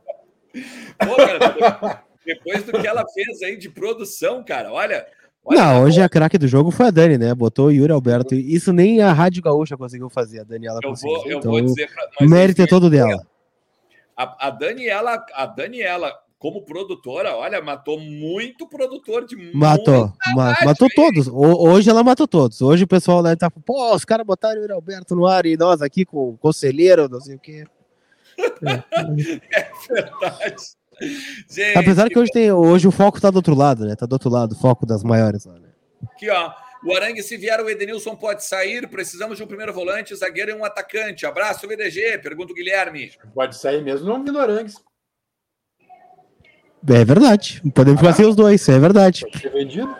[1.00, 5.06] Pô, cara, depois do que ela fez aí de produção, cara, olha.
[5.44, 7.34] olha não, hoje a craque do jogo foi a Dani, né?
[7.34, 8.36] Botou o Yuri Alberto.
[8.36, 11.16] Isso nem a Rádio Gaúcha conseguiu fazer, a Daniela eu conseguiu.
[11.16, 13.26] Vou, eu então, vou dizer pra, mérito é todo dela.
[14.16, 20.90] A, a, Daniela, a Daniela como produtora, olha, matou muito produtor de Matou, ma matou
[20.90, 21.28] todos.
[21.28, 22.64] O, hoje ela matou todos.
[22.64, 25.56] Hoje o pessoal lá tá, pô, os caras botaram o Yuri Alberto no ar e
[25.56, 27.64] nós aqui com o conselheiro, não sei o quê.
[28.40, 28.74] É,
[29.54, 30.64] é verdade.
[31.48, 33.96] Gente, Apesar que hoje tem, hoje o foco tá do outro lado, né?
[33.96, 35.70] Tá do outro lado, o foco das maiores lá, né?
[36.12, 36.52] Aqui, ó.
[36.84, 38.90] O Arangue, se vier o Edenilson, pode sair.
[38.90, 41.28] Precisamos de um primeiro volante, zagueiro e um atacante.
[41.28, 42.18] Abraço, VDG.
[42.18, 43.12] Pergunta o Guilherme.
[43.36, 44.74] Pode sair mesmo não vindo Arangues.
[46.88, 47.62] É verdade.
[47.74, 49.22] Podemos ah, fazer os dois, é verdade.
[49.22, 49.96] Pode ser vendido.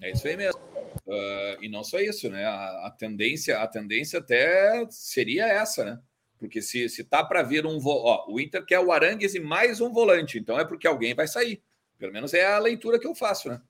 [0.00, 0.60] É isso aí mesmo.
[1.06, 2.44] Uh, e não só isso, né?
[2.44, 5.98] A, a, tendência, a tendência até seria essa, né?
[6.38, 7.78] Porque se, se tá para vir um.
[7.84, 11.28] Ó, o Inter quer o Arangues e mais um volante, então é porque alguém vai
[11.28, 11.62] sair.
[11.98, 13.60] Pelo menos é a leitura que eu faço, né?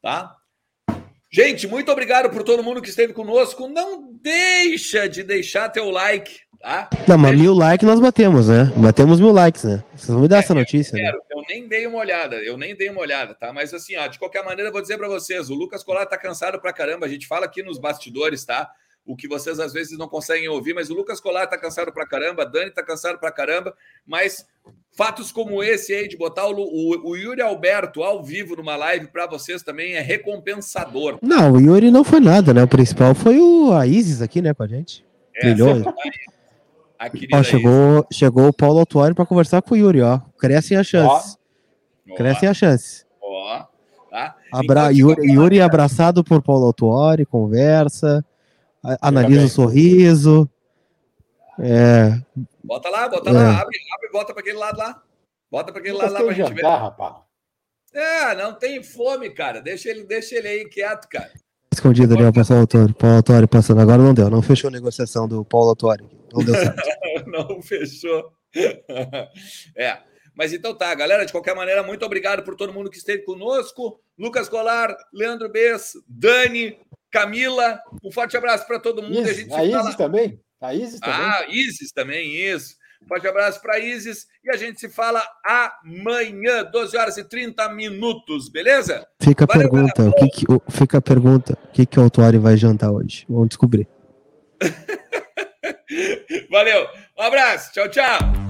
[0.00, 0.36] Tá?
[1.30, 3.68] Gente, muito obrigado por todo mundo que esteve conosco.
[3.68, 6.90] Não deixa de deixar teu like, tá?
[7.06, 8.72] Não, mas mil likes nós batemos, né?
[8.76, 9.82] Batemos mil likes, né?
[9.94, 10.96] Vocês vão me dar é, essa notícia.
[10.96, 11.12] Eu, né?
[11.30, 13.52] eu nem dei uma olhada, eu nem dei uma olhada, tá?
[13.52, 16.18] Mas assim, ó, de qualquer maneira, eu vou dizer para vocês: o Lucas Colar tá
[16.18, 17.06] cansado pra caramba.
[17.06, 18.70] A gente fala aqui nos bastidores, tá?
[19.08, 22.06] o que vocês às vezes não conseguem ouvir, mas o Lucas Colar tá cansado pra
[22.06, 23.74] caramba, a Dani tá cansado pra caramba,
[24.06, 24.46] mas
[24.92, 29.06] fatos como esse aí de botar o, o, o Yuri Alberto ao vivo numa live
[29.06, 31.18] para vocês também é recompensador.
[31.22, 32.62] Não, o Yuri não foi nada, né?
[32.62, 35.02] O principal foi o, a Isis aqui, né, com a gente.
[35.34, 35.54] É,
[37.32, 40.18] ó, chegou, chegou o Paulo Autuário para conversar com o Yuri, ó.
[40.38, 41.38] Crescem as chances.
[42.10, 42.14] Ó.
[42.14, 43.06] Crescem as chances.
[43.22, 43.66] Ó.
[44.10, 44.36] Tá?
[44.52, 44.90] Abra...
[44.90, 48.24] Yuri, Yuri abraçado por Paulo Autuori, conversa
[49.00, 50.48] analisa o sorriso.
[51.58, 52.20] É...
[52.62, 53.32] Bota lá, bota é.
[53.32, 55.02] lá, abre, abre, bota para aquele lado lá.
[55.50, 56.62] Bota para aquele lado lá para gente ver.
[56.62, 57.14] Rapaz.
[57.94, 59.60] É, não tem fome, cara.
[59.60, 61.30] Deixa ele, deixa ele aí quieto, cara.
[61.72, 62.32] Escondido ali, o
[62.94, 63.80] Paulo Autori passando.
[63.80, 66.04] Agora não deu, não fechou a negociação do Paulo Autori.
[66.32, 66.82] Não deu certo.
[67.26, 68.32] não fechou.
[69.76, 69.98] é.
[70.34, 74.00] Mas então tá, galera, de qualquer maneira, muito obrigado por todo mundo que esteve conosco.
[74.16, 76.78] Lucas Colar, Leandro Bess, Dani,
[77.10, 79.28] Camila, um forte abraço para todo mundo.
[79.28, 79.96] Isis, a, gente a Isis fala...
[79.96, 80.40] também?
[80.60, 81.16] A Isis também?
[81.16, 82.76] Ah, Isis também, isso.
[83.02, 87.68] Um forte abraço para Isis e a gente se fala amanhã, 12 horas e 30
[87.70, 89.06] minutos, beleza?
[89.20, 92.56] Fica a pergunta, o que, que fica a pergunta, o que, que o Autuário vai
[92.56, 93.24] jantar hoje?
[93.28, 93.88] Vamos descobrir.
[96.50, 96.88] Valeu,
[97.18, 98.47] um abraço, tchau, tchau.